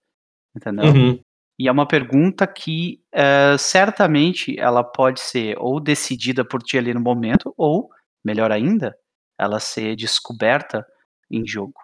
Entendeu? 0.56 0.86
Uhum. 0.86 1.20
E 1.58 1.68
é 1.68 1.72
uma 1.72 1.88
pergunta 1.88 2.46
que 2.46 3.00
uh, 3.14 3.58
certamente 3.58 4.60
ela 4.60 4.84
pode 4.84 5.22
ser 5.22 5.56
ou 5.58 5.80
decidida 5.80 6.44
por 6.44 6.62
ti 6.62 6.78
ali 6.78 6.94
no 6.94 7.00
momento, 7.00 7.54
ou, 7.58 7.90
melhor 8.24 8.52
ainda, 8.52 8.96
ela 9.40 9.60
ser 9.60 9.96
descoberta 9.96 10.86
em 11.32 11.48
jogo. 11.48 11.80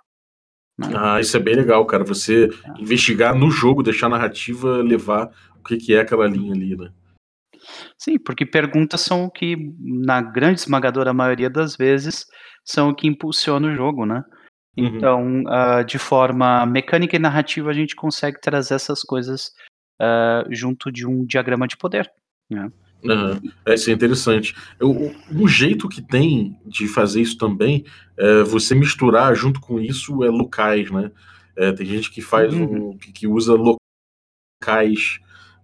Né? 0.78 0.88
Ah, 0.96 1.20
isso 1.20 1.38
é 1.38 1.40
bem 1.40 1.56
legal, 1.56 1.86
cara. 1.86 2.04
Você 2.04 2.46
é. 2.46 2.82
investigar 2.82 3.36
no 3.36 3.50
jogo, 3.50 3.84
deixar 3.84 4.08
a 4.08 4.12
narrativa 4.12 4.78
levar 4.78 5.32
o 5.60 5.64
que, 5.64 5.78
que 5.78 5.94
é 5.94 6.02
aquela 6.02 6.28
linha 6.28 6.54
ali, 6.54 6.76
né? 6.76 6.92
Sim, 7.98 8.18
porque 8.18 8.46
perguntas 8.46 9.02
são 9.02 9.26
o 9.26 9.32
que, 9.32 9.56
na 9.80 10.20
grande 10.22 10.60
esmagadora 10.60 11.14
maioria 11.14 11.50
das 11.50 11.76
vezes, 11.76 12.26
são 12.66 12.90
o 12.90 12.96
que 12.96 13.08
impulsiona 13.08 13.68
o 13.68 13.76
jogo, 13.76 14.06
né? 14.06 14.24
Uhum. 14.78 14.86
Então, 14.86 15.44
uh, 15.44 15.84
de 15.86 15.98
forma 15.98 16.66
mecânica 16.66 17.16
e 17.16 17.20
narrativa, 17.20 17.70
a 17.70 17.74
gente 17.74 17.96
consegue 17.96 18.40
trazer 18.40 18.76
essas 18.76 19.02
coisas 19.02 19.52
uh, 20.02 20.48
junto 20.50 20.92
de 20.92 21.06
um 21.06 21.26
diagrama 21.26 21.68
de 21.68 21.78
poder. 21.78 22.12
Né? 22.50 22.72
Uhum. 23.04 23.52
É, 23.66 23.74
isso 23.74 23.90
é 23.90 23.94
interessante. 23.94 24.56
O, 24.80 25.12
o, 25.36 25.48
jeito 25.48 25.90
que 25.90 26.02
tem 26.02 26.58
de 26.66 26.88
fazer 26.88 27.22
isso 27.22 27.38
também 27.38 27.84
é 28.18 28.44
você 28.44 28.76
misturar 28.76 29.36
junto 29.36 29.60
com 29.60 29.80
isso 29.80 30.24
é 30.24 30.30
locais, 30.30 30.90
né? 30.92 31.12
É, 31.56 31.72
tem 31.72 31.86
gente 31.86 32.12
que 32.12 32.22
faz 32.22 32.54
uhum. 32.54 32.92
um, 32.92 32.98
que, 32.98 33.12
que 33.12 33.28
usa 33.28 33.54
locais 33.54 35.20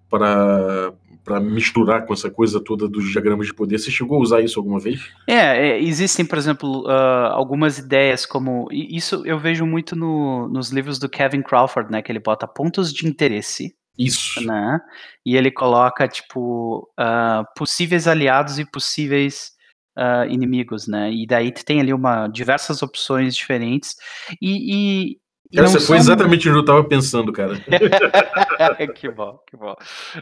para 0.10 0.94
para 1.28 1.42
misturar 1.42 2.06
com 2.06 2.14
essa 2.14 2.32
coisa 2.32 2.58
toda 2.58 2.88
dos 2.88 3.12
diagramas 3.12 3.48
de 3.48 3.54
poder. 3.54 3.78
Você 3.78 3.92
chegou 3.92 4.18
a 4.18 4.22
usar 4.22 4.40
isso 4.40 4.58
alguma 4.58 4.80
vez? 4.80 5.12
É, 5.28 5.72
é 5.72 5.84
existem, 5.84 6.26
por 6.26 6.38
exemplo, 6.38 6.86
uh, 6.86 7.34
algumas 7.34 7.78
ideias 7.78 8.26
como 8.26 8.70
isso 8.72 9.24
eu 9.26 9.38
vejo 9.38 9.66
muito 9.66 9.94
no, 9.94 10.48
nos 10.48 10.72
livros 10.72 10.98
do 10.98 11.10
Kevin 11.10 11.42
Crawford, 11.42 11.92
né? 11.92 12.02
Que 12.02 12.14
ele 12.14 12.22
bota 12.22 12.48
pontos 12.48 12.94
de 12.94 13.06
interesse. 13.06 13.76
Isso. 14.00 14.42
Né? 14.42 14.80
E 15.26 15.36
ele 15.36 15.52
coloca 15.52 16.08
tipo 16.08 16.90
uh, 16.98 17.44
possíveis 17.58 18.08
aliados 18.08 18.58
e 18.58 18.66
possíveis 18.66 19.52
uh, 19.98 20.32
inimigos, 20.32 20.88
né? 20.88 21.12
E 21.12 21.28
daí 21.28 21.52
tem 21.52 21.82
ali 21.82 21.94
uma 21.94 22.28
diversas 22.28 22.82
opções 22.82 23.36
diferentes 23.36 23.96
e, 24.42 25.12
e 25.12 25.18
Cara, 25.54 25.68
você 25.68 25.80
foi 25.80 25.98
exatamente 25.98 26.50
onde 26.50 26.58
eu 26.58 26.62
estava 26.62 26.84
pensando, 26.84 27.32
cara. 27.32 27.56
que 28.96 29.10
bom, 29.10 29.40
que 29.48 29.56
bom. 29.56 29.76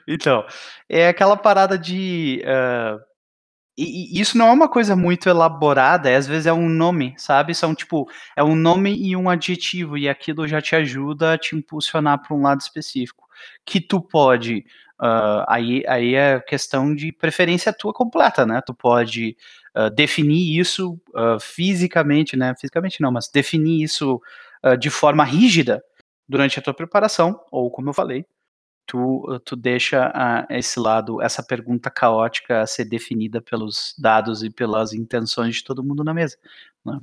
Então, 0.08 0.46
é 0.88 1.08
aquela 1.08 1.36
parada 1.36 1.77
de. 1.77 2.44
Uh, 2.44 3.00
e, 3.77 4.17
e, 4.17 4.22
isso 4.22 4.38
não 4.38 4.48
é 4.48 4.51
uma 4.51 4.70
coisa 4.70 4.96
muito 4.96 5.27
elaborada, 5.27 6.10
é, 6.10 6.15
às 6.15 6.27
vezes 6.27 6.46
é 6.46 6.53
um 6.53 6.70
nome, 6.70 7.13
sabe? 7.17 7.55
São 7.55 7.74
tipo, 7.74 8.08
é 8.36 8.44
um 8.44 8.55
nome 8.55 8.96
e 8.96 9.15
um 9.15 9.29
adjetivo, 9.29 9.98
e 9.98 10.08
aquilo 10.08 10.48
já 10.48 10.62
te 10.62 10.75
ajuda 10.75 11.34
a 11.34 11.38
te 11.38 11.55
impulsionar 11.55 12.22
para 12.22 12.36
um 12.36 12.41
lado 12.41 12.62
específico. 12.62 13.25
Que 13.65 13.82
tu 13.82 14.00
pode. 14.00 14.65
Uh, 15.01 15.44
aí, 15.50 15.84
aí 15.88 16.15
é 16.15 16.39
questão 16.39 16.96
de 16.96 17.12
preferência 17.12 17.74
tua 17.74 17.91
completa, 17.91 18.46
né? 18.46 18.62
Tu 18.65 18.74
pode 18.74 19.36
uh, 19.75 19.89
definir 19.89 20.58
isso 20.58 20.98
fisicamente, 21.41 22.38
né? 22.38 22.53
Fisicamente 22.60 23.01
não, 23.01 23.12
mas 23.12 23.27
definir 23.27 23.84
isso 23.84 24.22
de 24.79 24.89
forma 24.89 25.24
rígida 25.24 25.84
durante 26.27 26.57
a 26.57 26.62
tua 26.62 26.74
preparação, 26.74 27.39
ou 27.51 27.69
como 27.69 27.89
eu 27.89 27.93
falei, 27.93 28.25
tu, 28.86 29.39
tu 29.43 29.55
deixa 29.55 30.10
uh, 30.10 30.53
esse 30.53 30.79
lado, 30.79 31.22
essa 31.22 31.43
pergunta 31.43 31.89
caótica 31.89 32.65
ser 32.65 32.86
definida 32.86 33.41
pelos 33.41 33.93
dados 33.98 34.43
e 34.43 34.50
pelas 34.50 34.93
intenções 34.93 35.55
de 35.55 35.63
todo 35.63 35.84
mundo 35.84 36.03
na 36.03 36.13
mesa. 36.13 36.38
Né? 36.86 37.00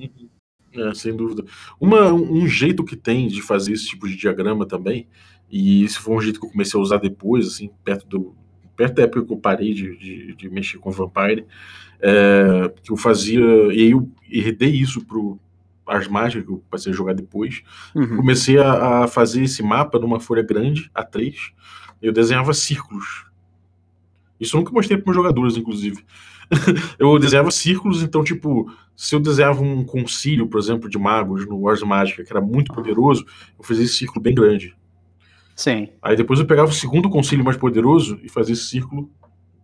É, 0.74 0.94
sem 0.94 1.14
dúvida. 1.14 1.44
Uma, 1.80 2.12
um 2.12 2.46
jeito 2.46 2.84
que 2.84 2.96
tem 2.96 3.28
de 3.28 3.42
fazer 3.42 3.72
esse 3.72 3.86
tipo 3.86 4.08
de 4.08 4.16
diagrama 4.16 4.66
também, 4.66 5.08
e 5.50 5.84
esse 5.84 5.98
foi 5.98 6.14
um 6.16 6.20
jeito 6.20 6.40
que 6.40 6.46
eu 6.46 6.50
comecei 6.50 6.78
a 6.78 6.82
usar 6.82 6.98
depois, 6.98 7.46
assim, 7.46 7.70
perto 7.84 8.06
do 8.06 8.36
perto 8.74 8.94
da 8.94 9.02
época 9.02 9.26
que 9.26 9.32
eu 9.32 9.36
parei 9.36 9.74
de, 9.74 9.96
de, 9.98 10.34
de 10.34 10.48
mexer 10.48 10.78
com 10.78 10.90
Vampire, 10.90 11.46
é, 12.00 12.72
que 12.82 12.90
eu 12.90 12.96
fazia, 12.96 13.40
e 13.70 13.90
eu 13.90 14.10
herdei 14.30 14.70
isso 14.70 15.04
pro, 15.04 15.38
as 15.96 16.08
mágicas 16.08 16.44
que 16.44 16.52
eu 16.52 16.62
passei 16.70 16.92
a 16.92 16.94
jogar 16.94 17.14
depois. 17.14 17.62
Uhum. 17.94 18.16
Comecei 18.16 18.58
a, 18.58 19.04
a, 19.04 19.08
fazer 19.08 19.44
esse 19.44 19.62
mapa 19.62 19.98
numa 19.98 20.20
folha 20.20 20.42
grande, 20.42 20.90
A3. 20.94 21.34
Eu 22.00 22.12
desenhava 22.12 22.52
círculos. 22.52 23.26
Isso 24.38 24.56
eu 24.56 24.60
nunca 24.60 24.72
mostrei 24.72 24.98
para 24.98 25.06
meus 25.06 25.16
jogadores, 25.16 25.56
inclusive. 25.56 26.04
eu 26.98 27.18
desenhava 27.18 27.50
círculos, 27.50 28.02
então, 28.02 28.24
tipo, 28.24 28.70
se 28.96 29.14
eu 29.14 29.20
desenhava 29.20 29.62
um 29.62 29.84
concílio, 29.84 30.48
por 30.48 30.58
exemplo, 30.58 30.88
de 30.88 30.98
magos 30.98 31.46
no 31.46 31.60
Wars 31.60 31.82
Mágica, 31.82 32.24
que 32.24 32.32
era 32.32 32.40
muito 32.40 32.72
poderoso, 32.72 33.24
eu 33.58 33.64
fazia 33.64 33.84
esse 33.84 33.94
círculo 33.94 34.20
bem 34.20 34.34
grande. 34.34 34.74
Sim. 35.54 35.88
Aí 36.00 36.16
depois 36.16 36.40
eu 36.40 36.46
pegava 36.46 36.70
o 36.70 36.74
segundo 36.74 37.08
concílio 37.08 37.44
mais 37.44 37.56
poderoso 37.56 38.18
e 38.22 38.28
fazia 38.28 38.54
esse 38.54 38.64
círculo 38.64 39.10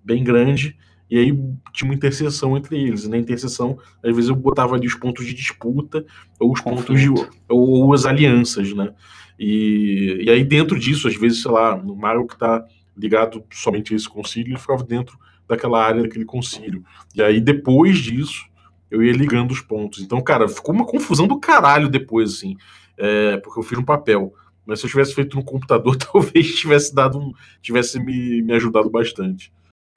bem 0.04 0.22
grande 0.22 0.76
e 1.10 1.18
aí 1.18 1.32
tinha 1.72 1.88
uma 1.88 1.94
interseção 1.94 2.56
entre 2.56 2.78
eles. 2.78 3.04
E 3.04 3.08
na 3.08 3.16
interseção, 3.16 3.78
às 4.02 4.14
vezes 4.14 4.28
eu 4.28 4.36
botava 4.36 4.74
ali 4.74 4.86
os 4.86 4.94
pontos 4.94 5.26
de 5.26 5.34
disputa, 5.34 6.04
ou 6.38 6.52
os 6.52 6.60
pontos 6.60 7.00
de. 7.00 7.08
ou, 7.08 7.28
ou 7.48 7.94
as 7.94 8.04
alianças, 8.04 8.72
né? 8.74 8.92
E, 9.38 10.24
e 10.24 10.30
aí 10.30 10.44
dentro 10.44 10.78
disso, 10.78 11.08
às 11.08 11.16
vezes, 11.16 11.42
sei 11.42 11.50
lá, 11.50 11.76
no 11.76 11.94
Mario 11.94 12.26
que 12.26 12.36
tá 12.36 12.64
ligado 12.96 13.42
somente 13.52 13.94
a 13.94 13.96
esse 13.96 14.08
concílio, 14.08 14.52
ele 14.52 14.58
ficava 14.58 14.82
dentro 14.82 15.18
daquela 15.48 15.82
área 15.82 16.02
daquele 16.02 16.24
concílio. 16.24 16.84
E 17.14 17.22
aí 17.22 17.40
depois 17.40 17.98
disso, 17.98 18.44
eu 18.90 19.02
ia 19.02 19.12
ligando 19.12 19.52
os 19.52 19.60
pontos. 19.60 20.00
Então, 20.00 20.20
cara, 20.20 20.48
ficou 20.48 20.74
uma 20.74 20.84
confusão 20.84 21.26
do 21.26 21.38
caralho 21.38 21.88
depois, 21.88 22.34
assim, 22.34 22.56
é, 22.96 23.36
porque 23.38 23.58
eu 23.58 23.62
fiz 23.62 23.78
um 23.78 23.84
papel. 23.84 24.34
Mas 24.66 24.80
se 24.80 24.86
eu 24.86 24.90
tivesse 24.90 25.14
feito 25.14 25.36
no 25.36 25.44
computador, 25.44 25.96
talvez 26.12 26.54
tivesse 26.54 26.94
dado 26.94 27.18
um, 27.18 27.32
tivesse 27.62 27.98
me, 27.98 28.42
me 28.42 28.52
ajudado 28.52 28.90
bastante. 28.90 29.50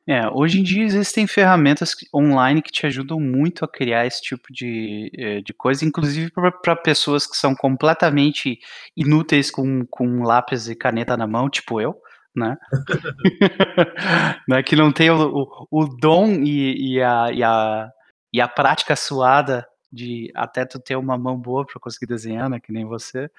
É, 0.07 0.27
hoje 0.29 0.59
em 0.59 0.63
dia 0.63 0.83
existem 0.83 1.27
ferramentas 1.27 1.95
online 2.13 2.61
que 2.61 2.71
te 2.71 2.87
ajudam 2.87 3.19
muito 3.19 3.63
a 3.63 3.67
criar 3.67 4.05
esse 4.05 4.21
tipo 4.21 4.51
de, 4.51 5.11
eh, 5.15 5.41
de 5.41 5.53
coisa, 5.53 5.85
inclusive 5.85 6.31
para 6.31 6.75
pessoas 6.75 7.27
que 7.27 7.37
são 7.37 7.55
completamente 7.55 8.59
inúteis 8.97 9.51
com, 9.51 9.85
com 9.85 10.23
lápis 10.23 10.67
e 10.67 10.75
caneta 10.75 11.15
na 11.15 11.27
mão, 11.27 11.49
tipo 11.49 11.79
eu, 11.79 11.95
né? 12.35 12.57
né? 14.49 14.63
Que 14.63 14.75
não 14.75 14.91
tem 14.91 15.11
o, 15.11 15.21
o, 15.21 15.67
o 15.71 15.85
dom 15.85 16.31
e, 16.31 16.95
e, 16.95 17.01
a, 17.01 17.31
e, 17.31 17.43
a, 17.43 17.89
e 18.33 18.41
a 18.41 18.47
prática 18.47 18.95
suada 18.95 19.67
de 19.91 20.31
até 20.33 20.65
tu 20.65 20.79
ter 20.79 20.95
uma 20.95 21.17
mão 21.17 21.37
boa 21.37 21.65
para 21.65 21.79
conseguir 21.79 22.05
desenhar, 22.05 22.49
né, 22.49 22.59
que 22.59 22.71
nem 22.71 22.85
você. 22.85 23.29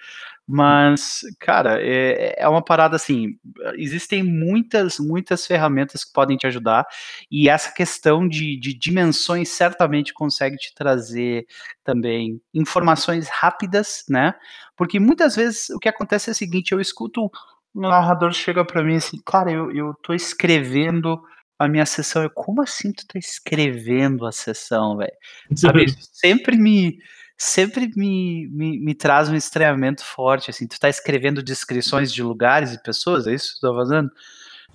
Mas, 0.47 1.23
cara, 1.39 1.81
é, 1.81 2.35
é 2.39 2.49
uma 2.49 2.63
parada 2.63 2.97
assim, 2.97 3.39
existem 3.75 4.23
muitas, 4.23 4.99
muitas 4.99 5.47
ferramentas 5.47 6.05
que 6.05 6.13
podem 6.13 6.37
te 6.37 6.47
ajudar, 6.47 6.87
e 7.31 7.49
essa 7.49 7.73
questão 7.73 8.29
de, 8.29 8.59
de 8.59 8.75
dimensões 8.75 9.49
certamente 9.49 10.13
consegue 10.13 10.57
te 10.57 10.75
trazer 10.75 11.47
também 11.83 12.41
informações 12.53 13.29
rápidas, 13.29 14.05
né? 14.09 14.35
Porque 14.77 15.01
muitas 15.01 15.37
vezes 15.37 15.71
o 15.71 15.79
que 15.79 15.89
acontece 15.89 16.31
é 16.31 16.33
o 16.33 16.35
seguinte, 16.35 16.73
eu 16.73 16.81
escuto 16.81 17.31
um 17.75 17.81
narrador 17.81 18.33
chega 18.33 18.65
para 18.65 18.83
mim 18.83 18.97
assim, 18.97 19.19
cara, 19.25 19.51
eu, 19.51 19.71
eu 19.75 19.95
tô 20.03 20.13
escrevendo 20.13 21.23
a 21.63 21.69
minha 21.69 21.87
sessão. 21.87 22.23
Eu, 22.23 22.31
como 22.31 22.63
assim 22.63 22.93
tu 22.93 23.07
tá 23.07 23.19
escrevendo 23.19 24.27
a 24.27 24.33
sessão, 24.33 24.97
velho? 24.97 25.13
Sabe, 25.55 25.85
isso 25.85 25.99
sempre 26.13 26.57
me 26.57 26.99
sempre 27.37 27.91
me, 27.97 28.49
me, 28.53 28.79
me, 28.79 28.95
traz 28.95 29.29
um 29.29 29.35
estranhamento 29.35 30.05
forte, 30.05 30.49
assim, 30.49 30.65
tu 30.65 30.79
tá 30.79 30.89
escrevendo 30.89 31.43
descrições 31.43 32.13
de 32.13 32.23
lugares 32.23 32.73
e 32.73 32.81
pessoas, 32.81 33.27
é 33.27 33.35
isso 33.35 33.55
que 33.55 33.61
tu 33.61 33.69
tá 33.69 33.75
fazendo? 33.75 34.11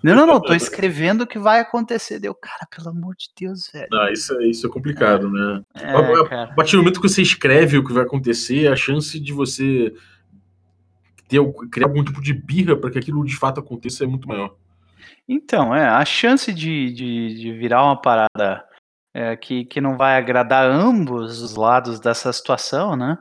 Não, 0.04 0.16
não, 0.16 0.28
não, 0.28 0.42
tô 0.42 0.54
escrevendo 0.54 1.22
o 1.22 1.28
que 1.28 1.40
vai 1.40 1.60
acontecer. 1.60 2.20
Deu, 2.20 2.36
cara, 2.36 2.68
pelo 2.70 2.90
amor 2.90 3.16
de 3.16 3.30
Deus, 3.40 3.70
velho. 3.74 3.88
Ah, 3.94 4.12
isso, 4.12 4.32
é, 4.40 4.48
isso 4.48 4.68
é 4.68 4.70
complicado, 4.70 5.30
né? 5.30 5.64
É, 5.74 5.90
a, 5.90 6.44
a 6.44 6.48
partir 6.54 6.74
do 6.74 6.80
momento 6.80 7.02
que 7.02 7.10
você 7.10 7.22
escreve 7.22 7.78
o 7.78 7.84
que 7.84 7.94
vai 7.94 8.04
acontecer, 8.04 8.72
a 8.72 8.76
chance 8.76 9.20
de 9.20 9.34
você 9.34 9.92
ter, 11.28 11.40
criar 11.72 11.88
algum 11.88 12.04
tipo 12.04 12.22
de 12.22 12.34
birra 12.34 12.78
para 12.78 12.92
que 12.92 13.00
aquilo 13.00 13.26
de 13.26 13.36
fato 13.36 13.60
aconteça 13.60 14.04
é 14.04 14.08
muito 14.08 14.28
maior. 14.28 14.56
Então, 15.28 15.76
é, 15.76 15.88
a 15.88 16.06
chance 16.06 16.54
de, 16.54 16.92
de, 16.92 17.36
de 17.36 17.54
virar 17.54 17.84
uma 17.84 18.00
parada 18.00 18.64
é, 19.14 19.36
que, 19.36 19.66
que 19.66 19.82
não 19.82 19.98
vai 19.98 20.18
agradar 20.18 20.70
ambos 20.70 21.42
os 21.42 21.56
lados 21.56 22.00
dessa 22.00 22.32
situação, 22.32 22.96
né? 22.96 23.18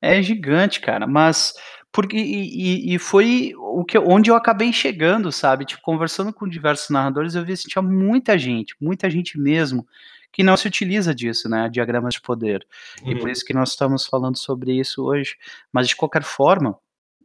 É 0.00 0.22
gigante, 0.22 0.80
cara. 0.80 1.06
Mas 1.06 1.54
porque 1.92 2.16
e, 2.16 2.94
e, 2.94 2.98
foi 2.98 3.52
o 3.56 3.84
que 3.84 3.98
onde 3.98 4.30
eu 4.30 4.36
acabei 4.36 4.72
chegando, 4.72 5.32
sabe? 5.32 5.64
Tipo, 5.64 5.82
conversando 5.82 6.32
com 6.32 6.48
diversos 6.48 6.90
narradores, 6.90 7.34
eu 7.34 7.44
vi 7.44 7.56
que 7.56 7.68
tinha 7.68 7.82
muita 7.82 8.38
gente, 8.38 8.76
muita 8.80 9.10
gente 9.10 9.38
mesmo, 9.38 9.86
que 10.32 10.44
não 10.44 10.56
se 10.56 10.68
utiliza 10.68 11.12
disso, 11.12 11.48
né? 11.48 11.68
Diagramas 11.68 12.14
de 12.14 12.20
poder. 12.20 12.64
Uhum. 13.02 13.10
E 13.10 13.14
por 13.16 13.24
uhum. 13.24 13.32
isso 13.32 13.44
que 13.44 13.52
nós 13.52 13.70
estamos 13.70 14.06
falando 14.06 14.38
sobre 14.38 14.78
isso 14.78 15.04
hoje. 15.04 15.36
Mas 15.72 15.88
de 15.88 15.96
qualquer 15.96 16.22
forma, 16.22 16.78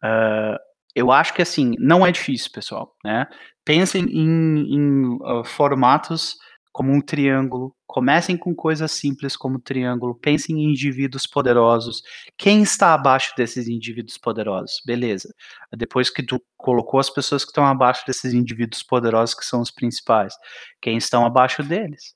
uh, 0.03 0.57
eu 0.95 1.11
acho 1.11 1.33
que 1.33 1.41
assim, 1.41 1.73
não 1.77 2.05
é 2.05 2.11
difícil, 2.11 2.49
pessoal, 2.51 2.95
né? 3.03 3.27
Pensem 3.65 4.03
em, 4.03 4.75
em 4.75 5.05
uh, 5.21 5.43
formatos 5.43 6.37
como 6.71 6.91
um 6.91 6.99
triângulo, 6.99 7.73
comecem 7.87 8.35
com 8.35 8.53
coisas 8.53 8.91
simples 8.91 9.37
como 9.37 9.59
triângulo, 9.59 10.13
pensem 10.13 10.57
em 10.57 10.71
indivíduos 10.71 11.25
poderosos. 11.25 12.01
Quem 12.37 12.61
está 12.61 12.93
abaixo 12.93 13.33
desses 13.37 13.69
indivíduos 13.69 14.17
poderosos? 14.17 14.81
Beleza. 14.85 15.33
Depois 15.71 16.09
que 16.09 16.21
tu 16.21 16.41
colocou 16.57 16.99
as 16.99 17.09
pessoas 17.09 17.45
que 17.45 17.51
estão 17.51 17.65
abaixo 17.65 18.05
desses 18.05 18.33
indivíduos 18.33 18.83
poderosos, 18.83 19.33
que 19.33 19.45
são 19.45 19.61
os 19.61 19.71
principais, 19.71 20.33
quem 20.81 20.97
estão 20.97 21.25
abaixo 21.25 21.63
deles? 21.63 22.13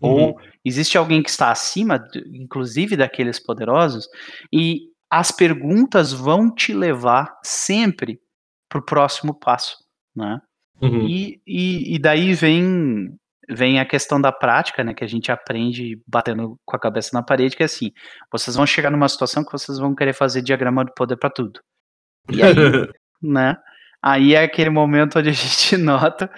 Uhum. 0.00 0.10
Ou 0.10 0.40
existe 0.64 0.96
alguém 0.96 1.20
que 1.20 1.30
está 1.30 1.50
acima, 1.50 2.00
inclusive 2.32 2.96
daqueles 2.96 3.40
poderosos? 3.40 4.06
E 4.52 4.82
as 5.10 5.30
perguntas 5.30 6.12
vão 6.12 6.52
te 6.54 6.72
levar 6.72 7.38
sempre 7.42 8.20
para 8.68 8.78
o 8.78 8.84
próximo 8.84 9.34
passo, 9.34 9.76
né? 10.14 10.40
Uhum. 10.80 11.06
E, 11.08 11.40
e, 11.46 11.94
e, 11.94 11.98
daí 11.98 12.34
vem 12.34 13.16
vem 13.50 13.80
a 13.80 13.86
questão 13.86 14.20
da 14.20 14.30
prática, 14.30 14.84
né, 14.84 14.92
que 14.92 15.02
a 15.02 15.06
gente 15.06 15.32
aprende 15.32 15.98
batendo 16.06 16.60
com 16.66 16.76
a 16.76 16.78
cabeça 16.78 17.10
na 17.14 17.22
parede, 17.22 17.56
que 17.56 17.62
é 17.62 17.66
assim, 17.66 17.92
vocês 18.30 18.54
vão 18.54 18.66
chegar 18.66 18.90
numa 18.90 19.08
situação 19.08 19.42
que 19.42 19.50
vocês 19.50 19.78
vão 19.78 19.94
querer 19.94 20.12
fazer 20.12 20.42
diagrama 20.42 20.84
de 20.84 20.92
poder 20.94 21.16
para 21.16 21.30
tudo. 21.30 21.58
E 22.30 22.42
aí, 22.42 22.54
né? 23.22 23.56
Aí 24.02 24.34
é 24.34 24.42
aquele 24.42 24.70
momento 24.70 25.18
onde 25.18 25.30
a 25.30 25.32
gente 25.32 25.76
nota 25.78 26.30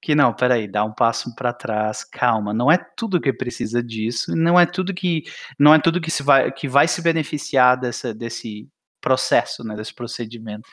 que 0.00 0.14
não, 0.14 0.32
peraí, 0.32 0.68
dá 0.68 0.84
um 0.84 0.92
passo 0.92 1.34
para 1.34 1.52
trás, 1.52 2.04
calma, 2.04 2.52
não 2.52 2.70
é 2.70 2.78
tudo 2.96 3.20
que 3.20 3.32
precisa 3.32 3.82
disso, 3.82 4.36
não 4.36 4.58
é 4.58 4.66
tudo 4.66 4.94
que 4.94 5.24
não 5.58 5.74
é 5.74 5.78
tudo 5.78 6.00
que 6.00 6.10
se 6.10 6.22
vai 6.22 6.52
que 6.52 6.68
vai 6.68 6.86
se 6.86 7.02
beneficiar 7.02 7.78
dessa, 7.78 8.14
desse 8.14 8.68
processo, 9.00 9.62
né, 9.62 9.76
desse 9.76 9.94
procedimento. 9.94 10.68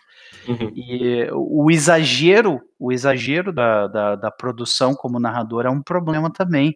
Uhum. 0.48 0.72
E 0.76 1.30
o 1.32 1.70
exagero, 1.70 2.62
o 2.80 2.92
exagero 2.92 3.54
da, 3.54 3.88
da, 3.88 4.16
da, 4.16 4.32
produção 4.32 4.96
como 4.96 5.20
narrador 5.20 5.66
é 5.66 5.70
um 5.70 5.84
problema 5.84 6.32
também, 6.32 6.76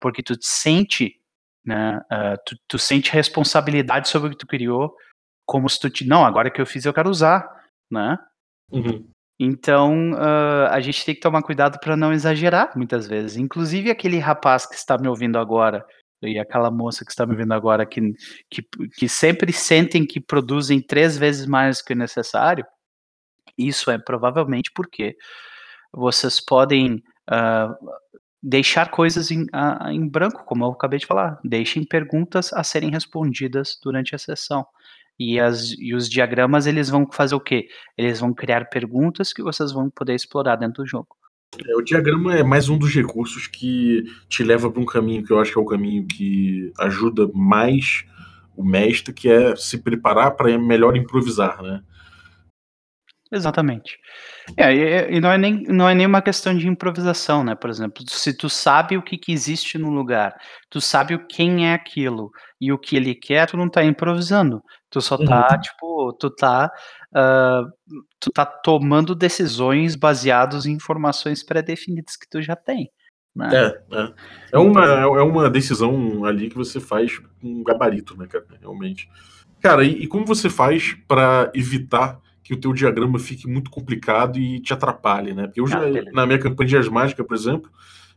porque 0.00 0.22
tu 0.22 0.34
sente, 0.40 1.20
né, 1.64 1.98
uh, 2.12 2.36
tu, 2.44 2.56
tu 2.66 2.78
sente 2.78 3.12
responsabilidade 3.12 4.08
sobre 4.08 4.28
o 4.28 4.30
que 4.32 4.38
tu 4.38 4.46
criou, 4.46 4.96
como 5.46 5.68
se 5.68 5.78
tu 5.78 5.88
te, 5.88 6.04
não, 6.04 6.24
agora 6.24 6.50
que 6.50 6.60
eu 6.60 6.66
fiz 6.66 6.84
eu 6.84 6.92
quero 6.92 7.08
usar, 7.08 7.48
né? 7.88 8.18
Uhum. 8.72 9.08
Então, 9.38 10.12
uh, 10.12 10.68
a 10.70 10.80
gente 10.80 11.04
tem 11.04 11.14
que 11.14 11.20
tomar 11.20 11.42
cuidado 11.42 11.78
para 11.78 11.96
não 11.96 12.12
exagerar 12.12 12.72
muitas 12.74 13.06
vezes. 13.06 13.36
Inclusive, 13.36 13.90
aquele 13.90 14.18
rapaz 14.18 14.64
que 14.66 14.74
está 14.74 14.96
me 14.96 15.08
ouvindo 15.08 15.38
agora, 15.38 15.84
e 16.22 16.38
aquela 16.38 16.70
moça 16.70 17.04
que 17.04 17.10
está 17.10 17.26
me 17.26 17.32
ouvindo 17.32 17.52
agora, 17.52 17.84
que, 17.84 18.00
que, 18.50 18.62
que 18.96 19.08
sempre 19.08 19.52
sentem 19.52 20.06
que 20.06 20.20
produzem 20.20 20.80
três 20.80 21.18
vezes 21.18 21.46
mais 21.46 21.78
do 21.78 21.84
que 21.84 21.92
o 21.92 21.96
necessário, 21.96 22.64
isso 23.58 23.90
é 23.90 23.98
provavelmente 23.98 24.70
porque 24.74 25.16
vocês 25.92 26.40
podem 26.40 27.02
uh, 27.30 27.90
deixar 28.42 28.90
coisas 28.90 29.30
em, 29.30 29.42
uh, 29.44 29.90
em 29.90 30.06
branco, 30.08 30.44
como 30.44 30.64
eu 30.64 30.70
acabei 30.70 30.98
de 30.98 31.06
falar. 31.06 31.38
Deixem 31.44 31.84
perguntas 31.84 32.52
a 32.52 32.62
serem 32.64 32.90
respondidas 32.90 33.78
durante 33.82 34.14
a 34.14 34.18
sessão. 34.18 34.66
E, 35.18 35.40
as, 35.40 35.72
e 35.78 35.94
os 35.94 36.08
diagramas, 36.08 36.66
eles 36.66 36.88
vão 36.88 37.06
fazer 37.10 37.34
o 37.34 37.40
quê? 37.40 37.68
Eles 37.96 38.20
vão 38.20 38.34
criar 38.34 38.66
perguntas 38.66 39.32
que 39.32 39.42
vocês 39.42 39.72
vão 39.72 39.88
poder 39.88 40.14
explorar 40.14 40.56
dentro 40.56 40.82
do 40.82 40.86
jogo. 40.86 41.08
É, 41.64 41.74
o 41.74 41.82
diagrama 41.82 42.34
é 42.34 42.42
mais 42.42 42.68
um 42.68 42.76
dos 42.76 42.92
recursos 42.94 43.46
que 43.46 44.04
te 44.28 44.42
leva 44.42 44.70
para 44.70 44.82
um 44.82 44.84
caminho 44.84 45.24
que 45.24 45.32
eu 45.32 45.40
acho 45.40 45.52
que 45.52 45.58
é 45.58 45.62
o 45.62 45.66
caminho 45.66 46.06
que 46.06 46.72
ajuda 46.78 47.30
mais 47.32 48.04
o 48.54 48.64
mestre, 48.64 49.12
que 49.12 49.28
é 49.28 49.54
se 49.56 49.78
preparar 49.78 50.32
para 50.32 50.58
melhor 50.58 50.96
improvisar, 50.96 51.62
né? 51.62 51.82
Exatamente. 53.32 53.98
É, 54.56 54.72
e, 54.72 55.16
e, 55.16 55.20
não, 55.20 55.30
é 55.30 55.38
nem, 55.38 55.62
não 55.64 55.88
é 55.88 55.94
nem 55.94 56.06
uma 56.06 56.22
questão 56.22 56.56
de 56.56 56.68
improvisação, 56.68 57.42
né? 57.42 57.56
Por 57.56 57.68
exemplo, 57.68 58.04
se 58.08 58.32
tu 58.32 58.48
sabe 58.48 58.96
o 58.96 59.02
que, 59.02 59.18
que 59.18 59.32
existe 59.32 59.78
no 59.78 59.90
lugar, 59.90 60.34
tu 60.70 60.80
sabe 60.80 61.18
quem 61.26 61.68
é 61.68 61.74
aquilo 61.74 62.30
e 62.60 62.72
o 62.72 62.78
que 62.78 62.96
ele 62.96 63.14
quer, 63.14 63.46
tu 63.46 63.56
não 63.56 63.68
tá 63.68 63.84
improvisando. 63.84 64.62
Tu 64.90 65.00
só 65.00 65.16
tá, 65.18 65.48
uhum. 65.50 65.60
tipo, 65.60 66.12
tu 66.20 66.30
tá, 66.30 66.70
uh, 67.14 67.68
tu 68.20 68.30
tá 68.30 68.46
tomando 68.46 69.14
decisões 69.14 69.96
baseadas 69.96 70.64
em 70.64 70.72
informações 70.72 71.42
pré-definidas 71.42 72.16
que 72.16 72.28
tu 72.30 72.40
já 72.40 72.54
tem. 72.54 72.88
Né? 73.34 73.50
É, 73.52 73.96
é. 73.96 74.14
É, 74.52 74.58
uma, 74.58 74.84
então 74.84 75.18
é 75.18 75.22
uma 75.22 75.50
decisão 75.50 76.24
ali 76.24 76.48
que 76.48 76.56
você 76.56 76.78
faz 76.78 77.18
com 77.18 77.26
um 77.42 77.64
gabarito, 77.64 78.16
né, 78.16 78.26
cara? 78.26 78.46
Realmente. 78.60 79.10
Cara, 79.60 79.84
e, 79.84 80.04
e 80.04 80.06
como 80.06 80.24
você 80.24 80.48
faz 80.48 80.96
para 81.08 81.50
evitar 81.54 82.20
que 82.46 82.54
o 82.54 82.56
teu 82.56 82.72
diagrama 82.72 83.18
fique 83.18 83.48
muito 83.48 83.68
complicado 83.68 84.38
e 84.38 84.60
te 84.60 84.72
atrapalhe, 84.72 85.34
né? 85.34 85.46
Porque 85.46 85.60
eu 85.60 85.66
já, 85.66 85.80
ah, 85.80 85.90
na 86.12 86.24
minha 86.24 86.38
campanha 86.38 86.80
de 86.80 86.88
Mágica, 86.88 87.24
por 87.24 87.34
exemplo, 87.34 87.68